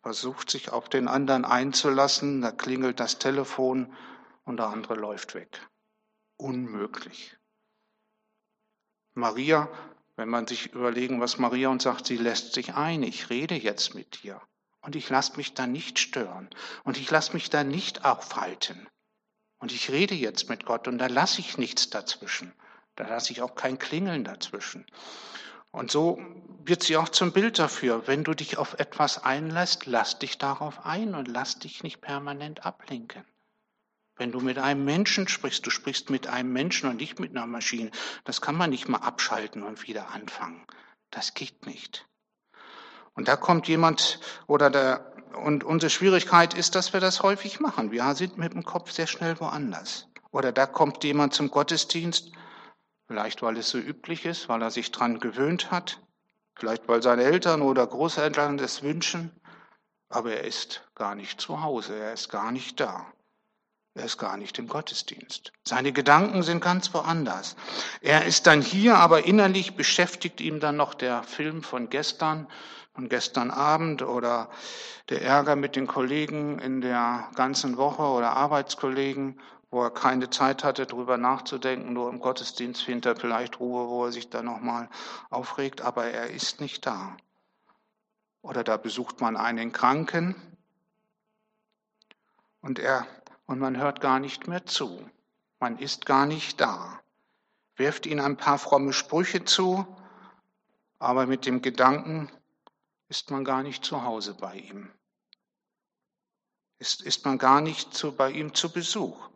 versucht 0.01 0.49
sich 0.49 0.71
auf 0.71 0.89
den 0.89 1.07
anderen 1.07 1.45
einzulassen, 1.45 2.41
da 2.41 2.51
klingelt 2.51 2.99
das 2.99 3.19
Telefon 3.19 3.93
und 4.43 4.57
der 4.57 4.67
andere 4.67 4.95
läuft 4.95 5.35
weg. 5.35 5.67
Unmöglich. 6.37 7.37
Maria, 9.13 9.69
wenn 10.15 10.29
man 10.29 10.47
sich 10.47 10.73
überlegen, 10.73 11.19
was 11.19 11.37
Maria 11.37 11.69
uns 11.69 11.83
sagt, 11.83 12.07
sie 12.07 12.17
lässt 12.17 12.53
sich 12.53 12.73
ein, 12.73 13.03
ich 13.03 13.29
rede 13.29 13.55
jetzt 13.55 13.93
mit 13.93 14.23
dir 14.23 14.41
und 14.81 14.95
ich 14.95 15.09
lasse 15.09 15.37
mich 15.37 15.53
da 15.53 15.67
nicht 15.67 15.99
stören 15.99 16.49
und 16.83 16.97
ich 16.97 17.09
lasse 17.11 17.33
mich 17.33 17.49
da 17.49 17.63
nicht 17.63 18.05
aufhalten 18.05 18.87
und 19.59 19.71
ich 19.71 19.91
rede 19.91 20.15
jetzt 20.15 20.49
mit 20.49 20.65
Gott 20.65 20.87
und 20.87 20.97
da 20.97 21.07
lasse 21.07 21.41
ich 21.41 21.57
nichts 21.57 21.89
dazwischen, 21.89 22.53
da 22.95 23.07
lasse 23.07 23.31
ich 23.31 23.41
auch 23.41 23.55
kein 23.55 23.79
Klingeln 23.79 24.23
dazwischen. 24.23 24.85
Und 25.71 25.89
so 25.89 26.21
wird 26.65 26.83
sie 26.83 26.97
auch 26.97 27.07
zum 27.07 27.31
Bild 27.31 27.57
dafür. 27.57 28.05
Wenn 28.05 28.25
du 28.25 28.33
dich 28.33 28.57
auf 28.57 28.73
etwas 28.73 29.23
einlässt, 29.23 29.85
lass 29.85 30.19
dich 30.19 30.37
darauf 30.37 30.85
ein 30.85 31.15
und 31.15 31.29
lass 31.29 31.59
dich 31.59 31.81
nicht 31.81 32.01
permanent 32.01 32.65
ablenken. 32.65 33.23
Wenn 34.21 34.31
du 34.31 34.39
mit 34.39 34.59
einem 34.59 34.85
Menschen 34.85 35.27
sprichst, 35.27 35.65
du 35.65 35.71
sprichst 35.71 36.11
mit 36.11 36.27
einem 36.27 36.53
Menschen 36.53 36.87
und 36.87 36.97
nicht 36.97 37.19
mit 37.19 37.31
einer 37.31 37.47
Maschine, 37.47 37.89
das 38.23 38.39
kann 38.39 38.53
man 38.53 38.69
nicht 38.69 38.87
mal 38.87 38.99
abschalten 38.99 39.63
und 39.63 39.87
wieder 39.87 40.11
anfangen. 40.11 40.63
Das 41.09 41.33
geht 41.33 41.65
nicht. 41.65 42.05
Und 43.15 43.27
da 43.27 43.35
kommt 43.35 43.67
jemand 43.67 44.19
oder 44.45 44.69
der, 44.69 45.11
und 45.43 45.63
unsere 45.63 45.89
Schwierigkeit 45.89 46.53
ist, 46.53 46.75
dass 46.75 46.93
wir 46.93 46.99
das 46.99 47.23
häufig 47.23 47.59
machen. 47.59 47.91
Wir 47.91 48.13
sind 48.13 48.37
mit 48.37 48.53
dem 48.53 48.63
Kopf 48.63 48.91
sehr 48.91 49.07
schnell 49.07 49.39
woanders. 49.39 50.07
Oder 50.29 50.51
da 50.51 50.67
kommt 50.67 51.03
jemand 51.03 51.33
zum 51.33 51.49
Gottesdienst, 51.49 52.31
vielleicht 53.07 53.41
weil 53.41 53.57
es 53.57 53.71
so 53.71 53.79
üblich 53.79 54.25
ist, 54.25 54.47
weil 54.49 54.61
er 54.61 54.69
sich 54.69 54.91
dran 54.91 55.19
gewöhnt 55.19 55.71
hat, 55.71 55.99
vielleicht 56.59 56.87
weil 56.87 57.01
seine 57.01 57.23
Eltern 57.23 57.63
oder 57.63 57.87
Großeltern 57.87 58.59
das 58.59 58.83
wünschen, 58.83 59.31
aber 60.09 60.33
er 60.33 60.43
ist 60.43 60.87
gar 60.93 61.15
nicht 61.15 61.41
zu 61.41 61.63
Hause, 61.63 61.95
er 61.97 62.13
ist 62.13 62.29
gar 62.29 62.51
nicht 62.51 62.79
da. 62.79 63.11
Er 63.93 64.05
ist 64.05 64.17
gar 64.17 64.37
nicht 64.37 64.57
im 64.57 64.67
Gottesdienst. 64.67 65.51
Seine 65.67 65.91
Gedanken 65.91 66.43
sind 66.43 66.61
ganz 66.61 66.93
woanders. 66.93 67.57
Er 67.99 68.25
ist 68.25 68.47
dann 68.47 68.61
hier, 68.61 68.95
aber 68.95 69.25
innerlich 69.25 69.75
beschäftigt 69.75 70.39
ihm 70.39 70.61
dann 70.61 70.77
noch 70.77 70.93
der 70.93 71.23
Film 71.23 71.61
von 71.61 71.89
gestern, 71.89 72.47
von 72.93 73.09
gestern 73.09 73.51
Abend 73.51 74.01
oder 74.01 74.49
der 75.09 75.21
Ärger 75.21 75.57
mit 75.57 75.75
den 75.75 75.87
Kollegen 75.87 76.57
in 76.59 76.79
der 76.79 77.29
ganzen 77.35 77.75
Woche 77.75 78.03
oder 78.03 78.31
Arbeitskollegen, 78.31 79.41
wo 79.71 79.83
er 79.83 79.91
keine 79.91 80.29
Zeit 80.29 80.63
hatte, 80.63 80.85
darüber 80.85 81.17
nachzudenken. 81.17 81.91
Nur 81.91 82.09
im 82.09 82.19
Gottesdienst 82.19 82.83
findet 82.83 83.05
er 83.05 83.15
vielleicht 83.17 83.59
Ruhe, 83.59 83.89
wo 83.89 84.05
er 84.05 84.13
sich 84.13 84.29
dann 84.29 84.45
nochmal 84.45 84.89
aufregt, 85.29 85.81
aber 85.81 86.05
er 86.05 86.29
ist 86.29 86.61
nicht 86.61 86.85
da. 86.85 87.17
Oder 88.41 88.63
da 88.63 88.77
besucht 88.77 89.19
man 89.19 89.35
einen 89.35 89.73
Kranken 89.73 90.35
und 92.61 92.79
er 92.79 93.05
und 93.51 93.59
man 93.59 93.75
hört 93.75 93.99
gar 93.99 94.19
nicht 94.19 94.47
mehr 94.47 94.65
zu. 94.65 95.09
Man 95.59 95.77
ist 95.77 96.05
gar 96.05 96.25
nicht 96.25 96.61
da. 96.61 97.01
Wirft 97.75 98.05
ihnen 98.05 98.21
ein 98.21 98.37
paar 98.37 98.57
fromme 98.57 98.93
Sprüche 98.93 99.43
zu, 99.43 99.85
aber 100.99 101.27
mit 101.27 101.45
dem 101.45 101.61
Gedanken 101.61 102.31
ist 103.09 103.29
man 103.29 103.43
gar 103.43 103.61
nicht 103.61 103.83
zu 103.83 104.03
Hause 104.03 104.35
bei 104.35 104.55
ihm. 104.55 104.89
Ist, 106.79 107.01
ist 107.01 107.25
man 107.25 107.37
gar 107.37 107.59
nicht 107.59 107.93
zu, 107.93 108.15
bei 108.15 108.31
ihm 108.31 108.53
zu 108.53 108.71
Besuch, 108.71 109.29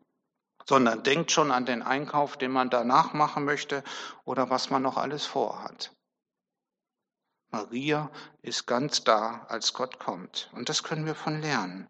sondern 0.65 1.03
denkt 1.03 1.31
schon 1.31 1.51
an 1.51 1.65
den 1.65 1.84
Einkauf, 1.84 2.38
den 2.38 2.51
man 2.51 2.69
danach 2.69 3.13
machen 3.13 3.43
möchte 3.43 3.84
oder 4.24 4.50
was 4.50 4.69
man 4.69 4.81
noch 4.81 4.95
alles 4.95 5.25
vorhat. 5.25 5.93
Maria 7.51 8.10
ist 8.41 8.65
ganz 8.65 9.03
da, 9.03 9.45
als 9.50 9.74
Gott 9.74 10.00
kommt. 10.00 10.50
Und 10.53 10.69
das 10.69 10.84
können 10.84 11.05
wir 11.05 11.15
von 11.15 11.41
lernen. 11.41 11.89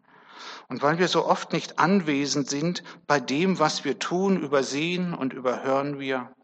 Und 0.68 0.82
weil 0.82 0.98
wir 0.98 1.08
so 1.08 1.26
oft 1.26 1.52
nicht 1.52 1.78
anwesend 1.78 2.48
sind 2.48 2.82
bei 3.06 3.20
dem, 3.20 3.58
was 3.58 3.84
wir 3.84 3.98
tun, 3.98 4.40
übersehen 4.40 5.14
und 5.14 5.32
überhören 5.32 5.98
wir 5.98 6.34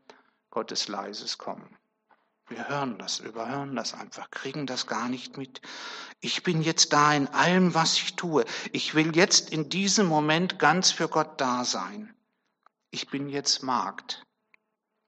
Gottes 0.51 0.89
leises 0.89 1.39
Kommen. 1.39 1.77
Wir 2.49 2.69
hören 2.69 2.99
das, 2.99 3.21
überhören 3.21 3.75
das 3.77 3.95
einfach, 3.95 4.31
kriegen 4.31 4.67
das 4.67 4.87
gar 4.87 5.09
nicht 5.09 5.39
mit. 5.39 5.63
Ich 6.21 6.43
bin 6.43 6.61
jetzt 6.61 6.93
da 6.93 7.15
in 7.15 7.29
allem, 7.29 7.75
was 7.75 7.97
ich 7.97 8.15
tue. 8.15 8.45
Ich 8.73 8.95
will 8.95 9.17
jetzt 9.17 9.51
in 9.51 9.71
diesem 9.71 10.07
Moment 10.07 10.59
ganz 10.59 10.91
für 10.91 11.09
Gott 11.09 11.41
da 11.41 11.65
sein. 11.65 12.15
Ich 12.91 13.09
bin 13.09 13.29
jetzt 13.29 13.63
Magd. 13.63 14.27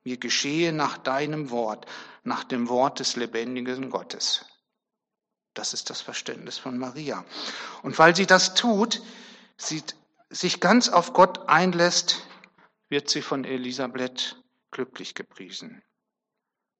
Mir 0.04 0.16
geschehe 0.16 0.72
nach 0.72 0.96
deinem 0.96 1.50
Wort, 1.50 1.86
nach 2.22 2.44
dem 2.44 2.68
Wort 2.68 3.00
des 3.00 3.16
lebendigen 3.16 3.90
Gottes. 3.90 4.46
Das 5.54 5.72
ist 5.72 5.88
das 5.90 6.00
Verständnis 6.00 6.58
von 6.58 6.78
Maria. 6.78 7.24
Und 7.82 7.98
weil 7.98 8.14
sie 8.14 8.26
das 8.26 8.54
tut, 8.54 9.02
sie 9.56 9.82
sich 10.30 10.60
ganz 10.60 10.88
auf 10.88 11.12
Gott 11.12 11.48
einlässt, 11.48 12.26
wird 12.88 13.08
sie 13.08 13.22
von 13.22 13.44
Elisabeth 13.44 14.36
glücklich 14.70 15.14
gepriesen. 15.14 15.82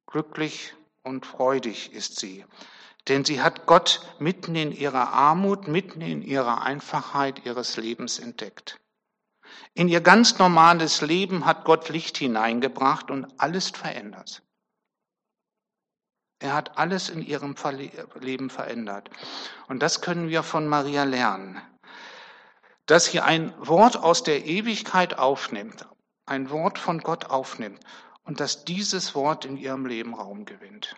Glücklich 0.06 0.74
und 1.02 1.24
freudig 1.24 1.92
ist 1.92 2.18
sie, 2.18 2.44
denn 3.08 3.24
sie 3.24 3.40
hat 3.40 3.66
Gott 3.66 4.00
mitten 4.18 4.54
in 4.56 4.72
ihrer 4.72 5.12
Armut, 5.12 5.68
mitten 5.68 6.00
in 6.00 6.22
ihrer 6.22 6.62
Einfachheit 6.62 7.44
ihres 7.44 7.76
Lebens 7.76 8.18
entdeckt. 8.18 8.80
In 9.74 9.88
ihr 9.88 10.00
ganz 10.00 10.38
normales 10.38 11.00
Leben 11.00 11.46
hat 11.46 11.64
Gott 11.64 11.88
Licht 11.88 12.18
hineingebracht 12.18 13.10
und 13.10 13.26
alles 13.38 13.70
verändert. 13.70 14.43
Er 16.44 16.52
hat 16.52 16.76
alles 16.76 17.08
in 17.08 17.22
ihrem 17.22 17.54
Leben 18.20 18.50
verändert. 18.50 19.08
Und 19.66 19.82
das 19.82 20.02
können 20.02 20.28
wir 20.28 20.42
von 20.42 20.68
Maria 20.68 21.04
lernen. 21.04 21.58
Dass 22.84 23.06
sie 23.06 23.20
ein 23.20 23.54
Wort 23.56 23.96
aus 23.96 24.24
der 24.24 24.44
Ewigkeit 24.44 25.18
aufnimmt, 25.18 25.88
ein 26.26 26.50
Wort 26.50 26.78
von 26.78 26.98
Gott 26.98 27.30
aufnimmt 27.30 27.80
und 28.24 28.40
dass 28.40 28.66
dieses 28.66 29.14
Wort 29.14 29.46
in 29.46 29.56
ihrem 29.56 29.86
Leben 29.86 30.12
Raum 30.12 30.44
gewinnt. 30.44 30.96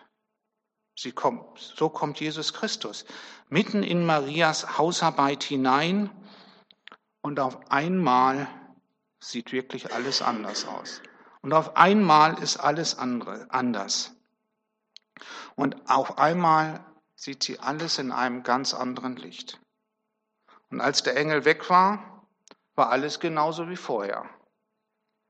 Sie 0.97 1.13
kommt, 1.13 1.57
so 1.57 1.87
kommt 1.87 2.19
Jesus 2.19 2.53
Christus 2.53 3.05
mitten 3.47 3.83
in 3.83 4.05
Marias 4.05 4.77
Hausarbeit 4.77 5.43
hinein 5.43 6.09
und 7.21 7.39
auf 7.39 7.71
einmal 7.71 8.49
sieht 9.21 9.53
wirklich 9.53 9.93
alles 9.93 10.21
anders 10.21 10.67
aus. 10.67 11.01
Und 11.41 11.53
auf 11.53 11.77
einmal 11.77 12.37
ist 12.43 12.57
alles 12.57 12.97
andere, 12.97 13.47
anders. 13.49 14.16
Und 15.57 15.89
auf 15.89 16.19
einmal 16.19 16.85
sieht 17.15 17.41
sie 17.41 17.59
alles 17.59 17.97
in 17.97 18.11
einem 18.11 18.43
ganz 18.43 18.75
anderen 18.75 19.15
Licht. 19.15 19.59
Und 20.69 20.81
als 20.81 21.01
der 21.01 21.17
Engel 21.17 21.45
weg 21.45 21.67
war, 21.69 22.27
war 22.75 22.89
alles 22.89 23.19
genauso 23.19 23.67
wie 23.67 23.75
vorher. 23.75 24.29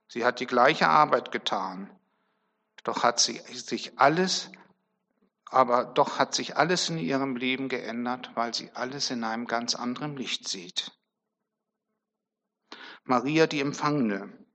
Sie 0.10 0.26
hat 0.26 0.42
die 0.42 0.46
gleiche 0.46 0.90
Arbeit 0.90 1.32
getan, 1.32 1.90
doch 2.84 3.04
hat 3.04 3.22
sie 3.22 3.38
sich 3.54 3.98
alles, 4.00 4.52
aber 5.46 5.86
doch 5.86 6.20
hat 6.20 6.36
sich 6.36 6.58
alles 6.58 6.90
in 6.90 6.98
ihrem 6.98 7.38
Leben 7.38 7.70
geändert, 7.70 8.32
weil 8.36 8.54
sie 8.54 8.70
alles 8.74 9.10
in 9.12 9.24
einem 9.24 9.48
ganz 9.48 9.76
anderen 9.76 10.18
Licht 10.18 10.48
sieht. 10.50 10.92
Maria 13.06 13.48
die 13.48 13.62
Empfangene. 13.62 14.46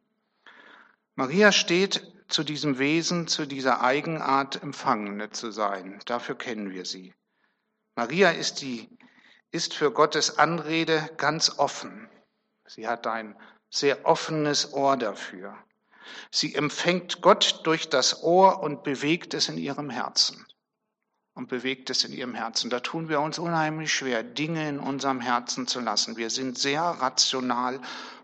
Maria 1.14 1.50
steht 1.50 2.12
zu 2.32 2.44
diesem 2.44 2.78
Wesen, 2.78 3.28
zu 3.28 3.46
dieser 3.46 3.82
Eigenart 3.82 4.62
Empfangene 4.62 5.30
zu 5.30 5.50
sein. 5.50 6.00
Dafür 6.06 6.36
kennen 6.36 6.70
wir 6.70 6.84
sie. 6.84 7.14
Maria 7.94 8.30
ist, 8.30 8.62
die, 8.62 8.88
ist 9.50 9.74
für 9.74 9.92
Gottes 9.92 10.38
Anrede 10.38 11.10
ganz 11.18 11.58
offen. 11.58 12.08
Sie 12.66 12.88
hat 12.88 13.06
ein 13.06 13.36
sehr 13.68 14.06
offenes 14.06 14.72
Ohr 14.72 14.96
dafür. 14.96 15.56
Sie 16.30 16.54
empfängt 16.54 17.20
Gott 17.20 17.60
durch 17.64 17.88
das 17.88 18.22
Ohr 18.22 18.60
und 18.60 18.82
bewegt 18.82 19.34
es 19.34 19.48
in 19.48 19.58
ihrem 19.58 19.90
Herzen. 19.90 20.46
Und 21.34 21.48
bewegt 21.48 21.90
es 21.90 22.04
in 22.04 22.12
ihrem 22.12 22.34
Herzen. 22.34 22.70
Da 22.70 22.80
tun 22.80 23.08
wir 23.08 23.20
uns 23.20 23.38
unheimlich 23.38 23.92
schwer, 23.92 24.22
Dinge 24.22 24.68
in 24.68 24.78
unserem 24.78 25.20
Herzen 25.20 25.66
zu 25.66 25.80
lassen. 25.80 26.16
Wir 26.16 26.28
sind 26.28 26.58
sehr 26.58 26.82
rational 26.82 27.80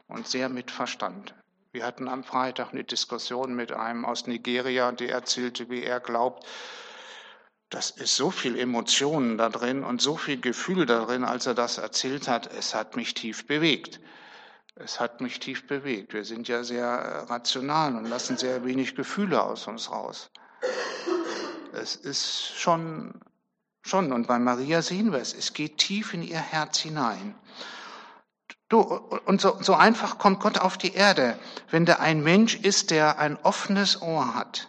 und 0.07 0.27
sehr 0.27 0.49
mit 0.49 0.71
Verstand. 0.71 1.35
Wir 1.71 1.85
hatten 1.85 2.09
am 2.09 2.25
Freitag 2.25 2.73
eine 2.73 2.85
Diskussion 2.85 3.55
mit 3.55 3.73
einem 3.73 4.05
aus 4.05 4.27
Nigeria, 4.27 4.91
der 4.91 5.11
erzählte, 5.11 5.69
wie 5.69 5.83
er 5.83 6.01
glaubt, 6.01 6.47
das 7.69 7.91
ist 7.91 8.17
so 8.17 8.31
viel 8.31 8.59
Emotionen 8.59 9.37
da 9.37 9.51
drin 9.51 9.85
und 9.85 10.01
so 10.01 10.17
viel 10.17 10.41
Gefühl 10.41 10.87
darin, 10.87 11.25
als 11.25 11.45
er 11.45 11.55
das 11.55 11.77
erzählt 11.77 12.27
hat. 12.27 12.51
Es 12.55 12.75
hat 12.75 12.97
mich 12.97 13.13
tief 13.13 13.47
bewegt. 13.47 14.01
Es 14.77 14.99
hat 15.01 15.21
mich 15.21 15.41
tief 15.41 15.67
bewegt. 15.67 16.15
Wir 16.15 16.25
sind 16.25 16.49
ja 16.49 16.65
sehr 16.65 16.87
äh, 16.87 17.19
rational 17.25 17.97
und 17.97 18.07
lassen 18.07 18.39
sehr 18.39 18.65
wenig 18.65 18.95
Gefühle 18.95 19.43
aus 19.43 19.67
uns 19.67 19.91
raus. 19.91 20.31
Es 21.73 21.97
ist 21.97 22.55
schon, 22.57 23.21
schon, 23.83 24.13
und 24.13 24.27
bei 24.27 24.39
Maria 24.39 24.81
sehen 24.81 25.13
wir 25.13 25.19
es, 25.19 25.35
es 25.35 25.53
geht 25.53 25.77
tief 25.77 26.15
in 26.15 26.23
ihr 26.23 26.39
Herz 26.39 26.79
hinein. 26.79 27.35
Du, 28.69 28.81
und 28.81 29.41
so, 29.41 29.63
so 29.63 29.75
einfach 29.75 30.19
kommt 30.19 30.41
Gott 30.41 30.59
auf 30.59 30.77
die 30.77 30.93
Erde, 30.93 31.39
wenn 31.71 31.87
da 31.87 31.97
ein 31.97 32.23
Mensch 32.23 32.55
ist, 32.55 32.91
der 32.91 33.19
ein 33.19 33.37
offenes 33.39 34.03
Ohr 34.03 34.35
hat, 34.35 34.69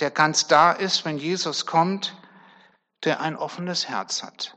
der 0.00 0.10
ganz 0.10 0.48
da 0.48 0.72
ist, 0.72 1.04
wenn 1.06 1.16
Jesus 1.16 1.64
kommt, 1.64 2.14
der 3.04 3.20
ein 3.20 3.36
offenes 3.36 3.88
Herz 3.88 4.22
hat. 4.22 4.54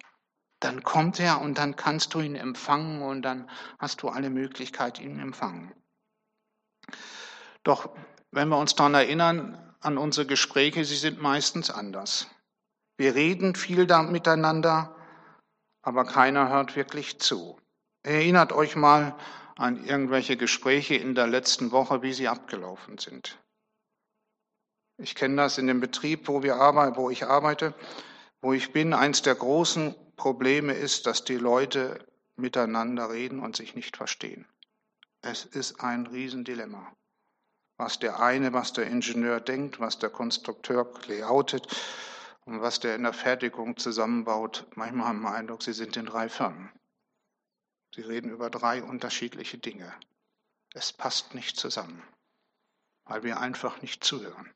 Dann 0.59 0.83
kommt 0.83 1.19
er 1.19 1.41
und 1.41 1.57
dann 1.57 1.75
kannst 1.75 2.13
du 2.13 2.19
ihn 2.19 2.35
empfangen 2.35 3.01
und 3.01 3.21
dann 3.21 3.49
hast 3.79 4.01
du 4.01 4.09
alle 4.09 4.29
Möglichkeit, 4.29 4.99
ihn 4.99 5.19
empfangen. 5.19 5.73
Doch 7.63 7.89
wenn 8.31 8.49
wir 8.49 8.57
uns 8.57 8.75
daran 8.75 8.93
erinnern, 8.93 9.73
an 9.79 9.97
unsere 9.97 10.27
Gespräche, 10.27 10.83
sie 10.83 10.95
sind 10.95 11.21
meistens 11.21 11.69
anders. 11.69 12.27
Wir 12.97 13.15
reden 13.15 13.55
viel 13.55 13.85
miteinander, 14.11 14.95
aber 15.81 16.05
keiner 16.05 16.49
hört 16.49 16.75
wirklich 16.75 17.19
zu. 17.19 17.57
Erinnert 18.05 18.53
euch 18.53 18.75
mal 18.75 19.15
an 19.55 19.83
irgendwelche 19.83 20.37
Gespräche 20.37 20.95
in 20.95 21.15
der 21.15 21.27
letzten 21.27 21.71
Woche, 21.71 22.01
wie 22.01 22.13
sie 22.13 22.27
abgelaufen 22.27 22.97
sind. 22.97 23.37
Ich 24.97 25.15
kenne 25.15 25.35
das 25.35 25.57
in 25.57 25.67
dem 25.67 25.81
Betrieb, 25.81 26.27
wo 26.27 26.43
wir 26.43 26.55
arbeiten, 26.55 26.95
wo 26.95 27.09
ich 27.09 27.25
arbeite 27.25 27.73
wo 28.45 28.53
ich 28.53 28.71
bin, 28.71 28.93
eins 28.93 29.23
der 29.23 29.33
großen 29.33 29.95
Probleme 30.17 30.73
ist, 30.73 31.07
dass 31.07 31.23
die 31.23 31.37
Leute 31.37 32.05
miteinander 32.35 33.09
reden 33.09 33.39
und 33.39 33.55
sich 33.55 33.73
nicht 33.73 33.97
verstehen. 33.97 34.45
Es 35.23 35.45
ist 35.45 35.81
ein 35.81 36.05
Riesendilemma. 36.05 36.93
Was 37.77 37.97
der 37.97 38.19
eine, 38.19 38.53
was 38.53 38.71
der 38.71 38.85
Ingenieur 38.85 39.39
denkt, 39.39 39.79
was 39.79 39.97
der 39.97 40.11
Konstrukteur 40.11 40.93
layoutet 41.07 41.67
und 42.45 42.61
was 42.61 42.79
der 42.79 42.93
in 42.93 43.01
der 43.01 43.13
Fertigung 43.13 43.77
zusammenbaut, 43.77 44.67
manchmal 44.75 45.07
haben 45.07 45.21
wir 45.21 45.31
den 45.31 45.37
Eindruck, 45.37 45.63
sie 45.63 45.73
sind 45.73 45.97
in 45.97 46.05
drei 46.05 46.29
Firmen. 46.29 46.69
Sie 47.95 48.01
reden 48.01 48.29
über 48.29 48.49
drei 48.49 48.83
unterschiedliche 48.83 49.57
Dinge. 49.57 49.89
Es 50.73 50.91
passt 50.91 51.33
nicht 51.33 51.55
zusammen, 51.55 52.03
weil 53.05 53.23
wir 53.23 53.39
einfach 53.39 53.81
nicht 53.81 54.03
zuhören. 54.03 54.53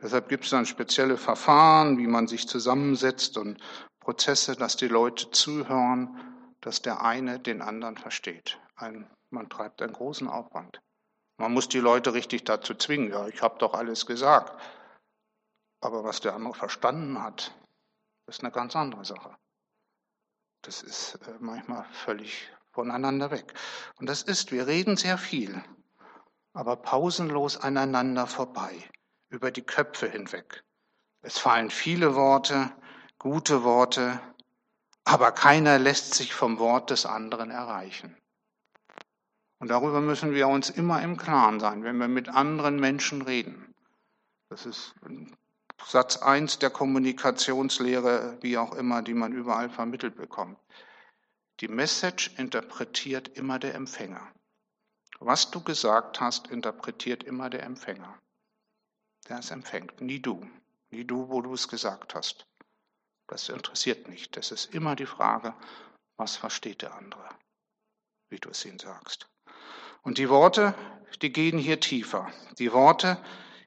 Deshalb 0.00 0.28
gibt 0.28 0.44
es 0.44 0.50
dann 0.50 0.64
spezielle 0.64 1.16
Verfahren, 1.16 1.98
wie 1.98 2.06
man 2.06 2.28
sich 2.28 2.46
zusammensetzt 2.46 3.36
und 3.36 3.60
Prozesse, 3.98 4.54
dass 4.54 4.76
die 4.76 4.86
Leute 4.86 5.28
zuhören, 5.32 6.54
dass 6.60 6.80
der 6.80 7.02
eine 7.02 7.40
den 7.40 7.62
anderen 7.62 7.96
versteht. 7.96 8.60
Ein, 8.76 9.10
man 9.30 9.48
treibt 9.48 9.82
einen 9.82 9.92
großen 9.92 10.28
Aufwand. 10.28 10.80
Man 11.36 11.52
muss 11.52 11.68
die 11.68 11.80
Leute 11.80 12.14
richtig 12.14 12.44
dazu 12.44 12.76
zwingen. 12.76 13.10
Ja, 13.10 13.26
ich 13.26 13.42
habe 13.42 13.58
doch 13.58 13.74
alles 13.74 14.06
gesagt. 14.06 14.56
Aber 15.80 16.04
was 16.04 16.20
der 16.20 16.34
andere 16.34 16.54
verstanden 16.54 17.20
hat, 17.20 17.52
ist 18.28 18.44
eine 18.44 18.52
ganz 18.52 18.76
andere 18.76 19.04
Sache. 19.04 19.36
Das 20.62 20.82
ist 20.82 21.16
äh, 21.26 21.34
manchmal 21.40 21.84
völlig 21.92 22.52
voneinander 22.78 23.32
weg. 23.32 23.54
Und 23.98 24.08
das 24.08 24.22
ist, 24.22 24.52
wir 24.52 24.68
reden 24.68 24.96
sehr 24.96 25.18
viel, 25.18 25.60
aber 26.52 26.76
pausenlos 26.76 27.56
aneinander 27.56 28.28
vorbei 28.28 28.72
über 29.30 29.50
die 29.50 29.62
Köpfe 29.62 30.08
hinweg. 30.08 30.62
Es 31.20 31.38
fallen 31.38 31.70
viele 31.70 32.14
Worte, 32.14 32.70
gute 33.18 33.64
Worte, 33.64 34.20
aber 35.02 35.32
keiner 35.32 35.80
lässt 35.80 36.14
sich 36.14 36.32
vom 36.32 36.60
Wort 36.60 36.90
des 36.90 37.04
anderen 37.04 37.50
erreichen. 37.50 38.16
Und 39.58 39.72
darüber 39.72 40.00
müssen 40.00 40.32
wir 40.32 40.46
uns 40.46 40.70
immer 40.70 41.02
im 41.02 41.16
Klaren 41.16 41.58
sein, 41.58 41.82
wenn 41.82 41.98
wir 41.98 42.06
mit 42.06 42.28
anderen 42.28 42.78
Menschen 42.78 43.22
reden. 43.22 43.74
Das 44.50 44.66
ist 44.66 44.94
Satz 45.84 46.18
1 46.18 46.60
der 46.60 46.70
Kommunikationslehre, 46.70 48.38
wie 48.40 48.56
auch 48.56 48.72
immer, 48.76 49.02
die 49.02 49.14
man 49.14 49.32
überall 49.32 49.68
vermittelt 49.68 50.14
bekommt. 50.14 50.60
Die 51.60 51.68
Message 51.68 52.30
interpretiert 52.38 53.28
immer 53.28 53.58
der 53.58 53.74
Empfänger. 53.74 54.32
Was 55.20 55.50
du 55.50 55.60
gesagt 55.62 56.20
hast, 56.20 56.48
interpretiert 56.48 57.24
immer 57.24 57.50
der 57.50 57.64
Empfänger 57.64 58.18
der 59.28 59.38
es 59.38 59.50
empfängt. 59.50 60.00
Nie 60.00 60.20
du. 60.20 60.48
Nie 60.90 61.04
du, 61.04 61.28
wo 61.28 61.42
du 61.42 61.52
es 61.54 61.68
gesagt 61.68 62.14
hast. 62.14 62.46
Das 63.26 63.48
interessiert 63.48 64.08
nicht. 64.08 64.36
Das 64.36 64.50
ist 64.50 64.74
immer 64.74 64.96
die 64.96 65.06
Frage, 65.06 65.54
was 66.16 66.36
versteht 66.36 66.82
der 66.82 66.94
andere, 66.94 67.28
wie 68.30 68.38
du 68.38 68.50
es 68.50 68.64
ihm 68.64 68.78
sagst. 68.78 69.28
Und 70.02 70.18
die 70.18 70.30
Worte, 70.30 70.74
die 71.20 71.32
gehen 71.32 71.58
hier 71.58 71.80
tiefer. 71.80 72.32
Die 72.58 72.72
Worte 72.72 73.22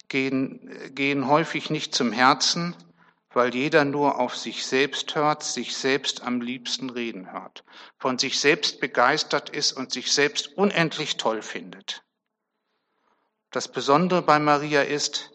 gehen, 0.08 0.96
gehen 0.96 1.28
häufig 1.28 1.70
nicht 1.70 1.94
zum 1.94 2.12
Herzen, 2.12 2.76
weil 3.34 3.56
jeder 3.56 3.86
nur 3.86 4.20
auf 4.20 4.36
sich 4.36 4.65
selbst 4.65 5.15
hört, 5.15 5.44
sich 5.44 5.76
selbst 5.76 6.22
am 6.22 6.41
liebsten 6.41 6.89
reden 6.89 7.32
hört, 7.32 7.63
von 7.98 8.17
sich 8.17 8.39
selbst 8.39 8.80
begeistert 8.80 9.50
ist 9.50 9.74
und 9.74 9.91
sich 9.91 10.12
selbst 10.12 10.58
unendlich 10.58 11.17
toll 11.17 11.41
findet. 11.41 12.04
Das 13.52 13.67
Besondere 13.67 14.22
bei 14.22 14.39
Maria 14.39 14.82
ist, 14.82 15.32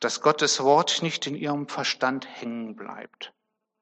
dass 0.00 0.20
Gottes 0.20 0.62
Wort 0.62 1.02
nicht 1.02 1.26
in 1.26 1.34
ihrem 1.34 1.68
Verstand 1.68 2.26
hängen 2.26 2.76
bleibt. 2.76 3.32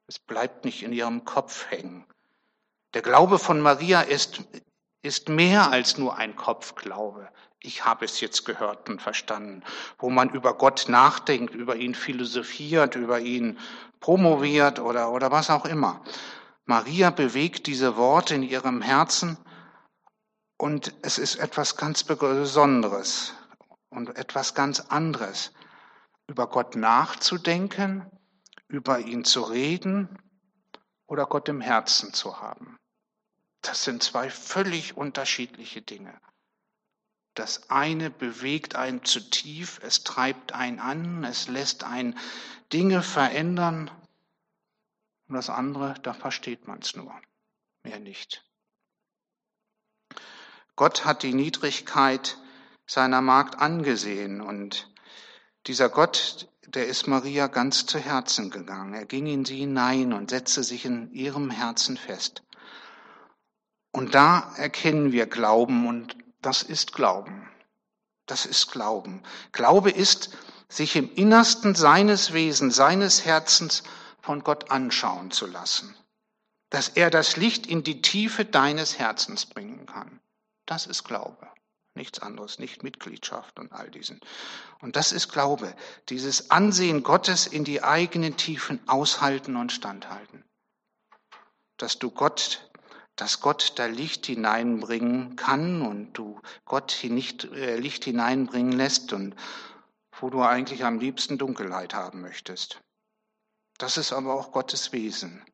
Es 0.06 0.18
bleibt 0.18 0.64
nicht 0.64 0.82
in 0.82 0.92
ihrem 0.92 1.24
Kopf 1.24 1.70
hängen. 1.70 2.06
Der 2.94 3.02
Glaube 3.02 3.38
von 3.38 3.61
Maria 3.61 4.02
ist, 4.02 4.42
ist 5.02 5.28
mehr 5.28 5.70
als 5.70 5.96
nur 5.96 6.16
ein 6.16 6.37
Kopfglaube. 6.37 7.28
Ich 7.64 7.85
habe 7.85 8.05
es 8.05 8.20
jetzt 8.20 8.44
gehört 8.44 8.88
und 8.88 9.01
verstanden, 9.01 9.62
wo 9.98 10.11
man 10.11 10.31
über 10.31 10.55
Gott 10.55 10.87
nachdenkt, 10.88 11.55
über 11.55 11.77
ihn 11.77 11.94
philosophiert, 11.94 12.96
über 12.96 13.20
ihn 13.20 13.57
promoviert 14.01 14.81
oder, 14.81 15.12
oder 15.12 15.31
was 15.31 15.48
auch 15.48 15.64
immer. 15.64 16.03
Maria 16.64 17.11
bewegt 17.11 17.68
diese 17.68 17.96
Worte 17.96 18.35
in 18.35 18.42
ihrem 18.42 18.83
Herzen 18.83 19.38
und 20.59 20.92
es 21.03 21.18
ist 21.18 21.37
etwas 21.37 21.77
ganz 21.77 22.03
Besonderes 22.03 23.35
und 23.90 24.16
etwas 24.16 24.55
ganz 24.55 24.81
anderes 24.81 25.53
über 26.27 26.48
Gott 26.48 26.75
nachzudenken, 26.75 28.11
über 28.66 28.98
ihn 28.98 29.25
zu 29.25 29.42
reden 29.42 30.18
oder 31.07 31.27
Gott 31.27 31.48
im 31.48 31.61
Herzen 31.61 32.12
zu 32.12 32.40
haben. 32.40 32.77
Das 33.61 33.85
sind 33.85 34.03
zwei 34.03 34.31
völlig 34.31 34.96
unterschiedliche 34.96 35.83
Dinge. 35.83 36.18
Das 37.35 37.71
eine 37.71 38.11
bewegt 38.11 38.77
einen 38.77 39.05
zu 39.05 39.21
tief, 39.21 39.81
es 39.83 40.05
treibt 40.05 40.53
einen 40.53 40.79
an, 40.79 41.25
es 41.25 41.49
lässt 41.49 41.85
einen 41.85 42.18
Dinge 42.73 43.03
verändern. 43.03 43.90
Und 45.29 45.35
das 45.37 45.49
andere, 45.49 45.95
da 46.03 46.12
versteht 46.12 46.68
man 46.68 46.81
es 46.81 46.95
nur, 46.95 47.14
mehr 47.85 47.99
nicht. 47.99 48.45
Gott 50.77 51.05
hat 51.05 51.23
die 51.23 51.33
Niedrigkeit 51.33 52.38
seiner 52.87 53.23
Magd 53.23 53.59
angesehen 53.59 54.40
und 54.40 54.92
dieser 55.66 55.88
Gott, 55.88 56.49
der 56.66 56.87
ist 56.87 57.07
Maria 57.07 57.47
ganz 57.47 57.87
zu 57.87 57.99
Herzen 57.99 58.51
gegangen. 58.51 58.95
Er 58.95 59.07
ging 59.07 59.27
in 59.27 59.45
sie 59.45 59.59
hinein 59.59 60.12
und 60.12 60.31
setzte 60.31 60.62
sich 60.62 60.85
in 60.85 61.12
ihrem 61.12 61.51
Herzen 61.51 61.97
fest. 61.97 62.42
Und 63.90 64.14
da 64.14 64.55
erkennen 64.57 65.12
wir 65.12 65.27
Glauben 65.27 65.87
und 65.87 66.16
das 66.42 66.62
ist 66.62 66.92
Glauben. 66.92 67.48
Das 68.26 68.46
ist 68.46 68.70
Glauben. 68.70 69.22
Glaube 69.52 69.90
ist, 69.90 70.37
sich 70.68 70.96
im 70.96 71.12
Innersten 71.14 71.74
seines 71.74 72.33
Wesens, 72.33 72.76
seines 72.76 73.24
Herzens 73.24 73.83
von 74.20 74.42
Gott 74.42 74.70
anschauen 74.70 75.31
zu 75.31 75.46
lassen. 75.46 75.94
Dass 76.70 76.88
er 76.88 77.11
das 77.11 77.37
Licht 77.37 77.66
in 77.66 77.85
die 77.85 78.00
Tiefe 78.00 78.44
deines 78.44 78.98
Herzens 78.98 79.46
bringen 79.46 79.87
kann. 79.87 80.20
Das 80.66 80.87
ist 80.87 81.05
Glaube. 81.05 81.48
Nichts 81.94 82.20
anderes, 82.20 82.59
nicht 82.59 82.83
Mitgliedschaft 82.83 83.59
und 83.59 83.70
all 83.72 83.90
diesen. 83.90 84.20
Und 84.81 84.96
das 84.96 85.12
ist 85.12 85.28
Glaube, 85.28 85.76
dieses 86.09 86.50
Ansehen 86.50 87.02
Gottes 87.02 87.46
in 87.46 87.64
die 87.64 87.83
eigenen 87.83 88.38
Tiefen 88.38 88.81
aushalten 88.88 89.57
und 89.57 89.72
standhalten. 89.72 90.42
Dass 91.76 91.98
du 91.98 92.11
Gott, 92.11 92.66
dass 93.16 93.40
Gott 93.40 93.75
da 93.77 93.87
Licht 93.87 94.27
hineinbringen 94.27 95.37
kann 95.37 95.83
und 95.83 96.12
du 96.14 96.40
Gott 96.64 96.98
nicht 97.05 97.44
äh, 97.44 97.77
Licht 97.77 98.05
hineinbringen 98.05 98.72
lässt 98.72 99.12
und 99.12 99.35
wo 100.20 100.31
du 100.31 100.42
eigentlich 100.42 100.85
am 100.85 100.98
liebsten 100.98 101.38
Dunkelheit 101.38 101.94
haben 101.94 102.20
möchtest. 102.20 102.81
Das 103.79 103.96
ist 103.96 104.12
aber 104.12 104.35
auch 104.35 104.53
Gottes 104.53 104.92
Wesen 104.92 105.44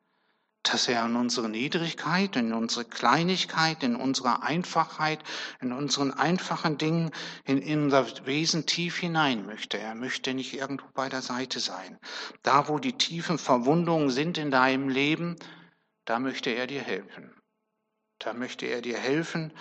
dass 0.63 0.87
er 0.87 1.05
in 1.05 1.15
unsere 1.15 1.49
Niedrigkeit, 1.49 2.35
in 2.35 2.53
unsere 2.53 2.85
Kleinigkeit, 2.85 3.81
in 3.83 3.95
unsere 3.95 4.43
Einfachheit, 4.43 5.23
in 5.61 5.71
unseren 5.71 6.13
einfachen 6.13 6.77
Dingen, 6.77 7.11
in 7.45 7.83
unser 7.83 8.25
Wesen 8.25 8.65
tief 8.65 8.97
hinein 8.97 9.45
möchte. 9.45 9.77
Er 9.79 9.95
möchte 9.95 10.33
nicht 10.33 10.53
irgendwo 10.53 10.87
bei 10.93 11.09
der 11.09 11.21
Seite 11.21 11.59
sein. 11.59 11.97
Da, 12.43 12.67
wo 12.67 12.77
die 12.77 12.93
tiefen 12.93 13.37
Verwundungen 13.37 14.09
sind 14.09 14.37
in 14.37 14.51
deinem 14.51 14.89
Leben, 14.89 15.37
da 16.05 16.19
möchte 16.19 16.49
er 16.49 16.67
dir 16.67 16.81
helfen. 16.81 17.33
Da 18.19 18.33
möchte 18.33 18.65
er 18.65 18.81
dir 18.81 18.97
helfen, 18.97 19.53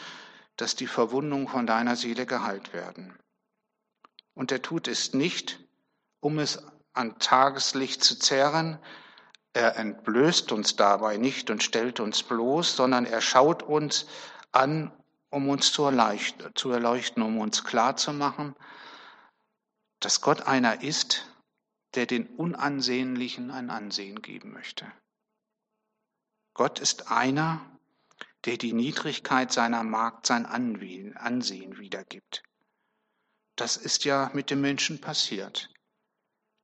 dass 0.57 0.75
die 0.75 0.87
Verwundungen 0.87 1.49
von 1.49 1.67
deiner 1.67 1.97
Seele 1.97 2.27
geheilt 2.27 2.73
werden. 2.73 3.17
Und 4.35 4.53
er 4.53 4.63
tut 4.63 4.89
es 4.89 5.15
nicht, 5.15 5.61
um 6.21 6.39
es 6.39 6.63
an 6.93 7.19
Tageslicht 7.19 8.03
zu 8.03 8.19
zerren, 8.19 8.79
er 9.53 9.77
entblößt 9.77 10.53
uns 10.53 10.77
dabei 10.77 11.17
nicht 11.17 11.51
und 11.51 11.63
stellt 11.63 12.01
uns 12.01 12.23
bloß, 12.23 12.77
sondern 12.77 13.07
er 13.07 13.21
schaut 13.21 13.63
uns 13.63 14.07
an, 14.53 14.93
um 15.31 15.49
uns 15.49 15.73
zu 15.73 15.85
erleuchten, 15.85 17.23
um 17.23 17.39
uns 17.39 17.65
klarzumachen, 17.65 18.55
dass 20.01 20.21
Gott 20.21 20.43
einer 20.43 20.83
ist, 20.83 21.27
der 21.95 22.07
den 22.07 22.27
Unansehnlichen 22.27 23.51
ein 23.51 23.71
Ansehen 23.71 24.23
geben 24.23 24.53
möchte. 24.53 24.87
Gott 26.55 26.79
ist 26.79 27.11
einer, 27.11 27.61
der 28.45 28.57
die 28.57 28.73
Niedrigkeit 28.73 29.53
seiner 29.53 29.83
Magd 29.85 30.27
sein 30.27 30.47
Ansehen 30.47 31.79
wiedergibt. 31.79 32.43
Das 33.57 33.77
ist 33.77 34.05
ja 34.05 34.31
mit 34.35 34.51
dem 34.51 34.61
Menschen 34.61 35.01
passiert 35.01 35.71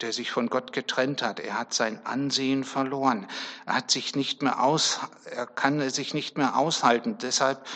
der 0.00 0.12
sich 0.12 0.30
von 0.30 0.48
Gott 0.48 0.72
getrennt 0.72 1.22
hat. 1.22 1.40
Er 1.40 1.58
hat 1.58 1.72
sein 1.72 2.04
Ansehen 2.04 2.64
verloren. 2.64 3.28
Er 3.64 3.76
hat 3.76 3.90
sich 3.90 4.14
nicht 4.14 4.42
mehr 4.42 4.62
aus, 4.62 5.00
er 5.24 5.46
kann 5.46 5.88
sich 5.90 6.14
nicht 6.14 6.36
mehr 6.36 6.56
aushalten. 6.56 7.18
Deshalb 7.18 7.66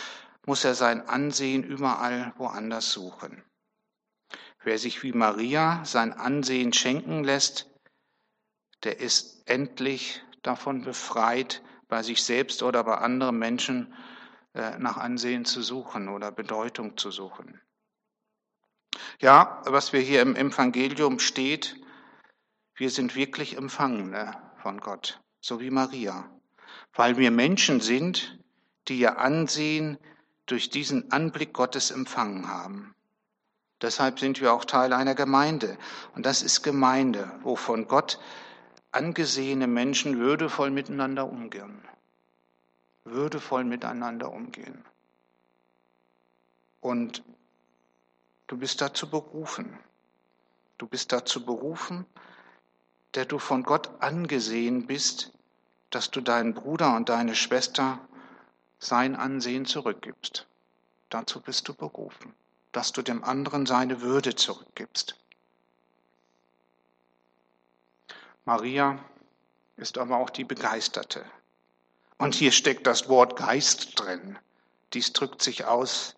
muss 0.45 0.63
er 0.63 0.75
sein 0.75 1.07
Ansehen 1.07 1.63
überall 1.63 2.33
woanders 2.37 2.91
suchen. 2.91 3.43
Wer 4.63 4.77
sich 4.77 5.03
wie 5.03 5.13
Maria 5.13 5.83
sein 5.85 6.13
Ansehen 6.13 6.73
schenken 6.73 7.23
lässt, 7.23 7.69
der 8.83 8.99
ist 8.99 9.47
endlich 9.47 10.21
davon 10.43 10.83
befreit, 10.83 11.63
bei 11.89 12.01
sich 12.03 12.23
selbst 12.23 12.63
oder 12.63 12.83
bei 12.85 12.99
anderen 12.99 13.37
Menschen 13.37 13.93
äh, 14.53 14.77
nach 14.77 14.95
Ansehen 14.95 15.43
zu 15.43 15.61
suchen 15.61 16.07
oder 16.07 16.31
Bedeutung 16.31 16.95
zu 16.97 17.11
suchen. 17.11 17.59
Ja, 19.19 19.61
was 19.65 19.91
wir 19.91 19.99
hier 19.99 20.21
im 20.21 20.35
Evangelium 20.35 21.19
steht, 21.19 21.75
wir 22.75 22.89
sind 22.89 23.15
wirklich 23.15 23.57
Empfangene 23.57 24.41
von 24.61 24.79
Gott, 24.79 25.19
so 25.41 25.59
wie 25.59 25.69
Maria, 25.69 26.29
weil 26.93 27.17
wir 27.17 27.31
Menschen 27.31 27.81
sind, 27.81 28.39
die 28.87 28.99
ihr 28.99 29.19
Ansehen 29.19 29.97
durch 30.45 30.69
diesen 30.69 31.11
Anblick 31.11 31.53
Gottes 31.53 31.91
empfangen 31.91 32.47
haben. 32.47 32.95
Deshalb 33.81 34.19
sind 34.19 34.41
wir 34.41 34.53
auch 34.53 34.65
Teil 34.65 34.93
einer 34.93 35.15
Gemeinde. 35.15 35.77
Und 36.15 36.25
das 36.25 36.41
ist 36.41 36.63
Gemeinde, 36.63 37.39
wo 37.43 37.55
von 37.55 37.87
Gott 37.87 38.19
angesehene 38.91 39.67
Menschen 39.67 40.19
würdevoll 40.19 40.71
miteinander 40.71 41.27
umgehen. 41.27 41.81
Würdevoll 43.03 43.63
miteinander 43.63 44.31
umgehen. 44.31 44.83
Und 46.81 47.23
du 48.47 48.57
bist 48.57 48.81
dazu 48.81 49.09
berufen. 49.09 49.77
Du 50.77 50.87
bist 50.87 51.11
dazu 51.11 51.45
berufen, 51.45 52.05
der 53.15 53.25
du 53.25 53.39
von 53.39 53.63
Gott 53.63 54.01
angesehen 54.01 54.87
bist, 54.87 55.33
dass 55.89 56.11
du 56.11 56.21
deinen 56.21 56.53
Bruder 56.53 56.95
und 56.95 57.09
deine 57.09 57.35
Schwester 57.35 57.99
sein 58.77 59.15
Ansehen 59.15 59.65
zurückgibst. 59.65 60.47
Dazu 61.09 61.41
bist 61.41 61.67
du 61.67 61.73
berufen, 61.73 62.33
dass 62.71 62.91
du 62.91 63.01
dem 63.01 63.23
anderen 63.23 63.65
seine 63.65 64.01
Würde 64.01 64.35
zurückgibst. 64.35 65.19
Maria 68.49 68.97
ist 69.77 69.99
aber 69.99 70.17
auch 70.17 70.31
die 70.31 70.43
Begeisterte. 70.43 71.23
Und 72.17 72.33
hier 72.33 72.51
steckt 72.51 72.87
das 72.87 73.07
Wort 73.07 73.35
Geist 73.35 73.99
drin. 73.99 74.39
Dies 74.93 75.13
drückt 75.13 75.43
sich 75.43 75.65
aus 75.65 76.15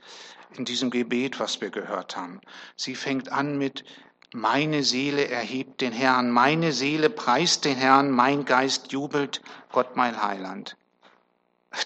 in 0.56 0.64
diesem 0.64 0.92
Gebet, 0.92 1.42
was 1.42 1.60
wir 1.60 1.72
gehört 1.72 2.16
haben. 2.16 2.40
Sie 2.78 2.96
fängt 2.96 3.34
an 3.34 3.58
mit 3.58 3.84
meine 4.32 4.84
Seele 4.84 5.28
erhebt 5.28 5.82
den 5.82 5.92
Herrn, 5.92 6.32
meine 6.32 6.72
Seele 6.72 7.10
preist 7.10 7.66
den 7.66 7.76
Herrn, 7.76 8.10
mein 8.10 8.46
Geist 8.46 8.94
jubelt, 8.94 9.42
Gott 9.74 9.98
mein 9.98 10.24
Heiland. 10.24 10.78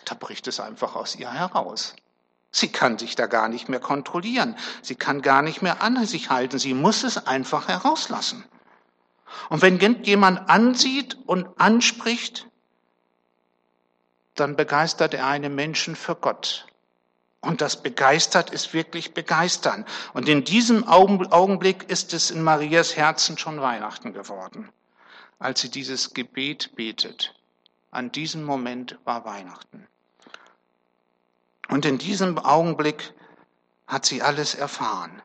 Da 0.05 0.13
bricht 0.13 0.45
es 0.45 0.59
einfach 0.59 0.95
aus 0.95 1.15
ihr 1.15 1.33
heraus. 1.33 1.95
Sie 2.51 2.71
kann 2.71 2.99
sich 2.99 3.15
da 3.15 3.25
gar 3.25 3.49
nicht 3.49 3.67
mehr 3.67 3.79
kontrollieren. 3.79 4.55
Sie 4.83 4.93
kann 4.93 5.23
gar 5.23 5.41
nicht 5.41 5.63
mehr 5.63 5.81
an 5.81 6.05
sich 6.05 6.29
halten. 6.29 6.59
Sie 6.59 6.75
muss 6.75 7.03
es 7.03 7.25
einfach 7.25 7.67
herauslassen. 7.67 8.45
Und 9.49 9.61
wenn 9.61 9.79
jemand 10.03 10.49
ansieht 10.49 11.17
und 11.25 11.47
anspricht, 11.59 12.47
dann 14.35 14.55
begeistert 14.55 15.13
er 15.13 15.27
einen 15.27 15.55
Menschen 15.55 15.95
für 15.95 16.15
Gott. 16.15 16.67
Und 17.41 17.61
das 17.61 17.81
begeistert 17.81 18.49
ist 18.49 18.73
wirklich 18.73 19.13
begeistern. 19.13 19.85
Und 20.13 20.27
in 20.27 20.43
diesem 20.43 20.83
Augenblick 20.87 21.89
ist 21.89 22.13
es 22.13 22.31
in 22.31 22.41
Marias 22.41 22.95
Herzen 22.95 23.37
schon 23.37 23.61
Weihnachten 23.61 24.13
geworden, 24.13 24.69
als 25.37 25.61
sie 25.61 25.69
dieses 25.69 26.13
Gebet 26.13 26.75
betet. 26.75 27.35
An 27.91 28.11
diesem 28.11 28.43
Moment 28.43 28.97
war 29.05 29.25
Weihnachten. 29.25 29.87
Und 31.69 31.85
in 31.85 31.97
diesem 31.97 32.37
Augenblick 32.39 33.13
hat 33.87 34.05
sie 34.05 34.21
alles 34.21 34.55
erfahren. 34.55 35.21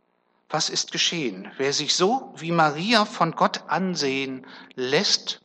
Was 0.51 0.69
ist 0.69 0.93
geschehen? 0.93 1.51
Wer 1.57 1.73
sich 1.73 1.95
so 1.95 2.35
wie 2.37 2.53
Maria 2.53 3.05
von 3.05 3.33
Gott 3.33 3.65
ansehen 3.69 4.47
lässt, 4.75 5.41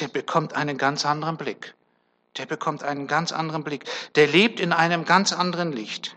der 0.00 0.08
bekommt 0.08 0.54
einen 0.54 0.78
ganz 0.78 1.06
anderen 1.06 1.36
Blick 1.36 1.76
der 2.38 2.46
bekommt 2.46 2.82
einen 2.82 3.06
ganz 3.06 3.32
anderen 3.32 3.64
Blick. 3.64 3.84
Der 4.14 4.26
lebt 4.26 4.60
in 4.60 4.72
einem 4.72 5.04
ganz 5.04 5.32
anderen 5.32 5.72
Licht. 5.72 6.16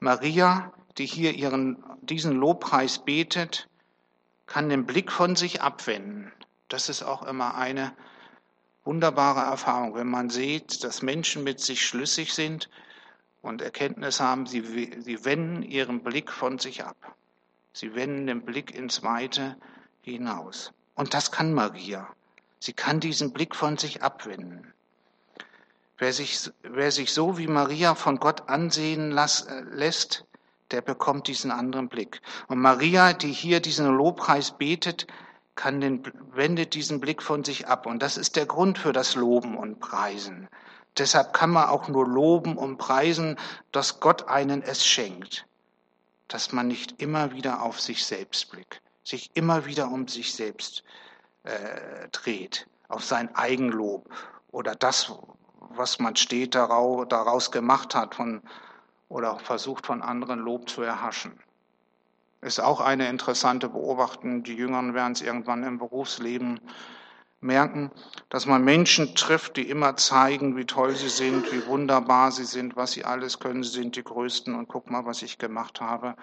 Maria, 0.00 0.72
die 0.98 1.06
hier 1.06 1.34
ihren, 1.34 1.82
diesen 2.00 2.32
Lobpreis 2.32 2.98
betet, 2.98 3.68
kann 4.46 4.68
den 4.68 4.86
Blick 4.86 5.12
von 5.12 5.36
sich 5.36 5.62
abwenden. 5.62 6.32
Das 6.68 6.88
ist 6.88 7.02
auch 7.02 7.22
immer 7.22 7.54
eine 7.54 7.92
wunderbare 8.84 9.40
Erfahrung, 9.40 9.94
wenn 9.94 10.08
man 10.08 10.30
sieht, 10.30 10.82
dass 10.84 11.02
Menschen 11.02 11.44
mit 11.44 11.60
sich 11.60 11.86
schlüssig 11.86 12.34
sind 12.34 12.68
und 13.42 13.60
Erkenntnis 13.60 14.20
haben, 14.20 14.46
sie, 14.46 14.62
sie 15.00 15.24
wenden 15.24 15.62
ihren 15.62 16.02
Blick 16.02 16.30
von 16.30 16.58
sich 16.58 16.84
ab. 16.84 17.14
Sie 17.72 17.94
wenden 17.94 18.26
den 18.26 18.42
Blick 18.42 18.74
ins 18.74 19.02
Weite 19.02 19.56
hinaus. 20.02 20.72
Und 20.94 21.14
das 21.14 21.32
kann 21.32 21.52
Maria. 21.52 22.08
Sie 22.60 22.72
kann 22.72 23.00
diesen 23.00 23.32
Blick 23.32 23.56
von 23.56 23.76
sich 23.76 24.02
abwenden. 24.02 24.72
Wer 25.98 26.12
sich, 26.12 26.50
wer 26.62 26.90
sich 26.90 27.12
so 27.12 27.38
wie 27.38 27.46
Maria 27.46 27.94
von 27.94 28.18
Gott 28.18 28.48
ansehen 28.48 29.10
las, 29.10 29.42
äh, 29.42 29.60
lässt, 29.60 30.24
der 30.70 30.80
bekommt 30.80 31.28
diesen 31.28 31.50
anderen 31.50 31.88
Blick. 31.88 32.20
Und 32.48 32.58
Maria, 32.58 33.12
die 33.12 33.32
hier 33.32 33.60
diesen 33.60 33.86
Lobpreis 33.86 34.56
betet, 34.56 35.06
kann 35.54 35.80
den, 35.80 36.02
wendet 36.32 36.74
diesen 36.74 37.00
Blick 37.00 37.22
von 37.22 37.44
sich 37.44 37.68
ab. 37.68 37.86
Und 37.86 38.02
das 38.02 38.16
ist 38.16 38.36
der 38.36 38.46
Grund 38.46 38.78
für 38.78 38.92
das 38.92 39.14
Loben 39.14 39.56
und 39.56 39.80
Preisen. 39.80 40.48
Deshalb 40.98 41.32
kann 41.32 41.50
man 41.50 41.68
auch 41.68 41.88
nur 41.88 42.06
loben 42.06 42.56
und 42.56 42.76
preisen, 42.76 43.38
dass 43.70 44.00
Gott 44.00 44.28
einen 44.28 44.62
es 44.62 44.84
schenkt. 44.86 45.46
Dass 46.28 46.52
man 46.52 46.68
nicht 46.68 47.00
immer 47.00 47.32
wieder 47.32 47.62
auf 47.62 47.80
sich 47.80 48.04
selbst 48.04 48.50
blickt, 48.50 48.82
sich 49.02 49.30
immer 49.34 49.66
wieder 49.66 49.90
um 49.90 50.08
sich 50.08 50.34
selbst 50.34 50.82
äh, 51.44 52.08
dreht, 52.12 52.66
auf 52.88 53.04
sein 53.04 53.34
Eigenlob 53.34 54.08
oder 54.50 54.74
das, 54.74 55.12
was 55.58 55.98
man 55.98 56.16
steht 56.16 56.54
daraus 56.54 57.50
gemacht 57.50 57.94
hat 57.94 58.14
von, 58.14 58.42
oder 59.08 59.38
versucht 59.38 59.86
von 59.86 60.02
anderen 60.02 60.40
Lob 60.40 60.68
zu 60.68 60.82
erhaschen. 60.82 61.38
Ist 62.42 62.60
auch 62.60 62.80
eine 62.80 63.08
interessante 63.08 63.68
Beobachtung. 63.68 64.42
Die 64.42 64.54
Jüngeren 64.54 64.94
werden 64.94 65.12
es 65.12 65.22
irgendwann 65.22 65.62
im 65.62 65.78
Berufsleben 65.78 66.60
merken, 67.42 67.90
dass 68.28 68.46
man 68.46 68.64
Menschen 68.64 69.14
trifft, 69.14 69.56
die 69.56 69.68
immer 69.68 69.96
zeigen, 69.96 70.56
wie 70.56 70.64
toll 70.64 70.94
sie 70.94 71.08
sind, 71.08 71.52
wie 71.52 71.66
wunderbar 71.66 72.32
sie 72.32 72.44
sind, 72.44 72.76
was 72.76 72.92
sie 72.92 73.04
alles 73.04 73.38
können. 73.38 73.62
Sie 73.62 73.70
sind 73.70 73.96
die 73.96 74.04
Größten 74.04 74.54
und 74.54 74.68
guck 74.68 74.90
mal, 74.90 75.04
was 75.04 75.22
ich 75.22 75.38
gemacht 75.38 75.80
habe. 75.80 76.14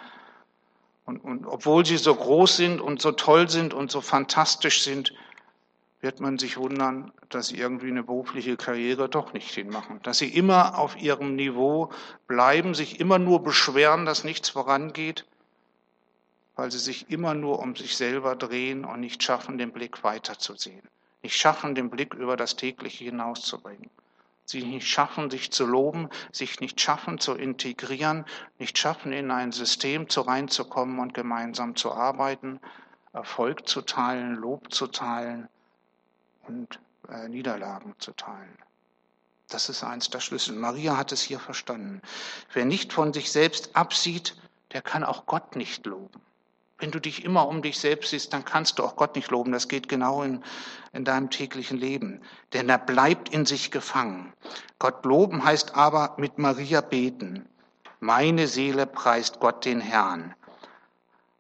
Und, 1.05 1.23
und 1.23 1.45
obwohl 1.45 1.85
sie 1.85 1.97
so 1.97 2.15
groß 2.15 2.57
sind 2.57 2.81
und 2.81 3.01
so 3.01 3.11
toll 3.11 3.49
sind 3.49 3.73
und 3.73 3.91
so 3.91 4.01
fantastisch 4.01 4.83
sind, 4.83 5.13
wird 6.01 6.21
man 6.21 6.37
sich 6.37 6.57
wundern, 6.57 7.11
dass 7.27 7.47
sie 7.47 7.57
irgendwie 7.57 7.89
eine 7.89 8.03
berufliche 8.03 8.55
Karriere 8.55 9.09
doch 9.09 9.33
nicht 9.33 9.51
hinmachen. 9.51 9.99
Dass 10.03 10.19
sie 10.19 10.29
immer 10.29 10.77
auf 10.77 10.95
ihrem 11.01 11.35
Niveau 11.35 11.91
bleiben, 12.27 12.73
sich 12.73 12.99
immer 12.99 13.19
nur 13.19 13.43
beschweren, 13.43 14.05
dass 14.05 14.23
nichts 14.23 14.49
vorangeht, 14.49 15.25
weil 16.55 16.71
sie 16.71 16.79
sich 16.79 17.09
immer 17.09 17.33
nur 17.33 17.59
um 17.59 17.75
sich 17.75 17.97
selber 17.97 18.35
drehen 18.35 18.85
und 18.85 19.01
nicht 19.01 19.21
schaffen, 19.23 19.57
den 19.57 19.71
Blick 19.73 20.03
weiterzusehen. 20.03 20.87
Nicht 21.21 21.35
schaffen, 21.35 21.75
den 21.75 21.89
Blick 21.89 22.13
über 22.13 22.37
das 22.37 22.55
tägliche 22.55 23.05
hinauszubringen. 23.05 23.89
Sie 24.45 24.63
nicht 24.63 24.87
schaffen, 24.87 25.29
sich 25.29 25.51
zu 25.51 25.65
loben, 25.65 26.09
sich 26.31 26.59
nicht 26.59 26.81
schaffen, 26.81 27.19
zu 27.19 27.35
integrieren, 27.35 28.25
nicht 28.57 28.79
schaffen, 28.79 29.11
in 29.13 29.29
ein 29.29 29.51
System 29.51 30.09
zu 30.09 30.21
reinzukommen 30.21 30.97
und 30.99 31.13
gemeinsam 31.13 31.75
zu 31.75 31.91
arbeiten, 31.91 32.59
Erfolg 33.13 33.67
zu 33.67 33.81
teilen, 33.81 34.35
Lob 34.35 34.73
zu 34.73 34.87
teilen 34.87 35.47
und 36.47 36.79
äh, 37.09 37.27
Niederlagen 37.27 37.93
zu 37.99 38.11
teilen. 38.13 38.57
Das 39.49 39.69
ist 39.69 39.83
eins 39.83 40.09
der 40.09 40.19
Schlüssel. 40.19 40.55
Maria 40.55 40.97
hat 40.97 41.11
es 41.11 41.21
hier 41.21 41.39
verstanden. 41.39 42.01
Wer 42.53 42.65
nicht 42.65 42.93
von 42.93 43.13
sich 43.13 43.31
selbst 43.31 43.75
absieht, 43.75 44.35
der 44.73 44.81
kann 44.81 45.03
auch 45.03 45.25
Gott 45.25 45.55
nicht 45.55 45.85
loben. 45.85 46.21
Wenn 46.79 46.91
du 46.91 46.99
dich 46.99 47.25
immer 47.25 47.45
um 47.47 47.61
dich 47.61 47.77
selbst 47.77 48.11
siehst, 48.11 48.31
dann 48.31 48.45
kannst 48.45 48.79
du 48.79 48.83
auch 48.83 48.95
Gott 48.95 49.15
nicht 49.17 49.29
loben. 49.31 49.51
Das 49.51 49.67
geht 49.67 49.89
genau 49.89 50.23
in, 50.23 50.41
in 50.93 51.03
deinem 51.03 51.29
täglichen 51.29 51.77
Leben. 51.77 52.21
Denn 52.53 52.69
er 52.69 52.77
bleibt 52.77 53.29
in 53.29 53.45
sich 53.45 53.69
gefangen. 53.69 54.31
Gott 54.79 55.03
loben 55.03 55.43
heißt 55.43 55.75
aber 55.75 56.15
mit 56.17 56.37
Maria 56.37 56.79
beten. 56.79 57.49
Meine 57.99 58.47
Seele 58.47 58.85
preist 58.85 59.41
Gott 59.41 59.65
den 59.65 59.81
Herrn. 59.81 60.33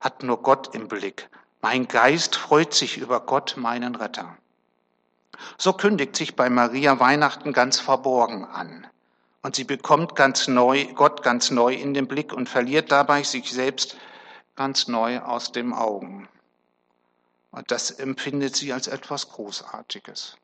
Hat 0.01 0.23
nur 0.23 0.41
Gott 0.41 0.75
im 0.75 0.89
Blick. 0.89 1.29
Mein 1.61 1.87
Geist 1.87 2.35
freut 2.35 2.73
sich 2.73 2.97
über 2.97 3.21
Gott, 3.21 3.55
meinen 3.57 3.95
Retter. 3.95 4.37
So 5.57 5.71
kündigt 5.71 6.17
sich 6.17 6.35
bei 6.35 6.49
Maria 6.49 6.99
Weihnachten 6.99 7.53
ganz 7.53 7.79
verborgen 7.79 8.43
an. 8.43 8.87
Und 9.41 9.55
sie 9.55 9.63
bekommt 9.63 10.17
ganz 10.17 10.49
neu, 10.49 10.85
Gott 10.95 11.23
ganz 11.23 11.49
neu 11.49 11.73
in 11.73 11.93
den 11.93 12.09
Blick 12.09 12.33
und 12.33 12.49
verliert 12.49 12.91
dabei 12.91 13.23
sich 13.23 13.49
selbst 13.51 13.95
ganz 14.59 14.89
neu 14.89 15.21
aus 15.21 15.53
den 15.53 15.71
Augen. 15.71 16.27
Und 17.49 17.71
das 17.71 17.91
empfindet 17.91 18.57
sie 18.57 18.73
als 18.73 18.87
etwas 18.87 19.29
Großartiges. 19.29 20.35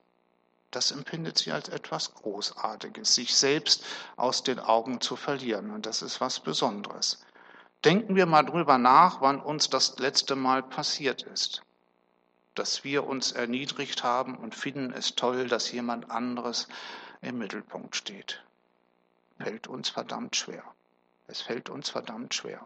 Das 0.71 0.91
empfindet 0.91 1.37
sie 1.37 1.51
als 1.51 1.67
etwas 1.67 2.13
Großartiges, 2.15 3.13
sich 3.13 3.35
selbst 3.35 3.83
aus 4.15 4.41
den 4.41 4.59
Augen 4.59 5.01
zu 5.01 5.17
verlieren. 5.17 5.69
Und 5.69 5.85
das 5.85 6.01
ist 6.01 6.21
was 6.21 6.39
Besonderes. 6.39 7.25
Denken 7.83 8.15
wir 8.15 8.25
mal 8.25 8.43
drüber 8.43 8.77
nach, 8.77 9.19
wann 9.19 9.41
uns 9.41 9.69
das 9.69 9.99
letzte 9.99 10.37
Mal 10.37 10.63
passiert 10.63 11.23
ist. 11.23 11.63
Dass 12.53 12.85
wir 12.85 13.05
uns 13.05 13.33
erniedrigt 13.33 14.05
haben 14.05 14.37
und 14.37 14.55
finden 14.55 14.93
es 14.93 15.15
toll, 15.15 15.49
dass 15.49 15.73
jemand 15.73 16.09
anderes 16.09 16.69
im 17.19 17.37
Mittelpunkt 17.37 17.97
steht. 17.97 18.41
Fällt 19.39 19.67
uns 19.67 19.89
verdammt 19.89 20.37
schwer. 20.37 20.63
Es 21.27 21.41
fällt 21.41 21.69
uns 21.69 21.89
verdammt 21.89 22.33
schwer. 22.33 22.65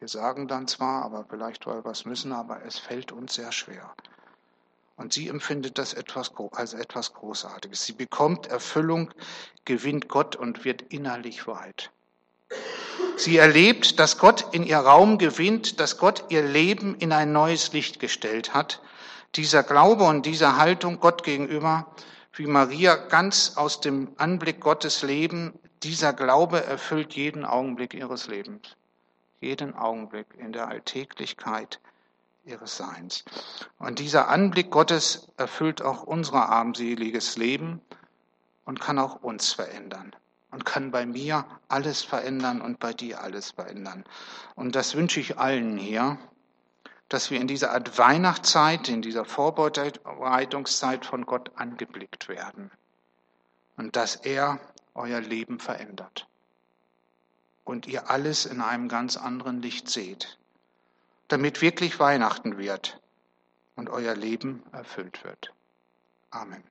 Wir 0.00 0.08
sagen 0.08 0.48
dann 0.48 0.66
zwar, 0.66 1.04
aber 1.04 1.26
vielleicht 1.28 1.66
weil 1.66 1.84
wir 1.84 1.90
es 1.90 2.06
müssen, 2.06 2.32
aber 2.32 2.64
es 2.64 2.78
fällt 2.78 3.12
uns 3.12 3.34
sehr 3.34 3.52
schwer. 3.52 3.92
Und 4.96 5.12
sie 5.12 5.28
empfindet 5.28 5.76
das 5.76 5.92
etwas, 5.92 6.32
als 6.52 6.72
etwas 6.72 7.12
Großartiges. 7.12 7.84
Sie 7.84 7.92
bekommt 7.92 8.46
Erfüllung, 8.46 9.12
gewinnt 9.66 10.08
Gott 10.08 10.36
und 10.36 10.64
wird 10.64 10.80
innerlich 10.88 11.46
weit. 11.46 11.90
Sie 13.18 13.36
erlebt, 13.36 13.98
dass 13.98 14.16
Gott 14.16 14.46
in 14.54 14.64
ihr 14.64 14.78
Raum 14.78 15.18
gewinnt, 15.18 15.80
dass 15.80 15.98
Gott 15.98 16.24
ihr 16.30 16.44
Leben 16.44 16.94
in 16.94 17.12
ein 17.12 17.32
neues 17.32 17.74
Licht 17.74 18.00
gestellt 18.00 18.54
hat. 18.54 18.80
Dieser 19.34 19.62
Glaube 19.62 20.04
und 20.04 20.24
diese 20.24 20.56
Haltung 20.56 20.98
Gott 21.00 21.24
gegenüber, 21.24 21.94
wie 22.32 22.46
Maria 22.46 22.96
ganz 22.96 23.58
aus 23.58 23.82
dem 23.82 24.14
Anblick 24.16 24.60
Gottes 24.60 25.02
leben, 25.02 25.58
dieser 25.82 26.14
Glaube 26.14 26.64
erfüllt 26.64 27.12
jeden 27.12 27.44
Augenblick 27.44 27.92
ihres 27.92 28.28
Lebens 28.28 28.76
jeden 29.40 29.74
Augenblick 29.74 30.26
in 30.36 30.52
der 30.52 30.68
Alltäglichkeit 30.68 31.80
ihres 32.44 32.76
Seins. 32.76 33.24
Und 33.78 33.98
dieser 33.98 34.28
Anblick 34.28 34.70
Gottes 34.70 35.28
erfüllt 35.36 35.82
auch 35.82 36.02
unser 36.02 36.48
armseliges 36.48 37.36
Leben 37.36 37.80
und 38.64 38.80
kann 38.80 38.98
auch 38.98 39.22
uns 39.22 39.52
verändern 39.52 40.14
und 40.50 40.64
kann 40.64 40.90
bei 40.90 41.06
mir 41.06 41.44
alles 41.68 42.02
verändern 42.02 42.60
und 42.60 42.80
bei 42.80 42.92
dir 42.92 43.22
alles 43.22 43.52
verändern. 43.52 44.04
Und 44.56 44.74
das 44.74 44.94
wünsche 44.94 45.20
ich 45.20 45.38
allen 45.38 45.76
hier, 45.76 46.18
dass 47.08 47.30
wir 47.30 47.40
in 47.40 47.48
dieser 47.48 47.72
Art 47.72 47.98
Weihnachtszeit, 47.98 48.88
in 48.88 49.02
dieser 49.02 49.24
Vorbereitungszeit 49.24 51.04
von 51.04 51.26
Gott 51.26 51.50
angeblickt 51.56 52.28
werden 52.28 52.70
und 53.76 53.96
dass 53.96 54.16
er 54.16 54.60
euer 54.94 55.20
Leben 55.20 55.58
verändert 55.58 56.29
und 57.64 57.86
ihr 57.86 58.10
alles 58.10 58.46
in 58.46 58.60
einem 58.60 58.88
ganz 58.88 59.16
anderen 59.16 59.62
Licht 59.62 59.88
seht, 59.88 60.38
damit 61.28 61.60
wirklich 61.60 61.98
Weihnachten 62.00 62.58
wird 62.58 63.00
und 63.76 63.88
euer 63.88 64.14
Leben 64.14 64.62
erfüllt 64.72 65.24
wird. 65.24 65.52
Amen. 66.30 66.62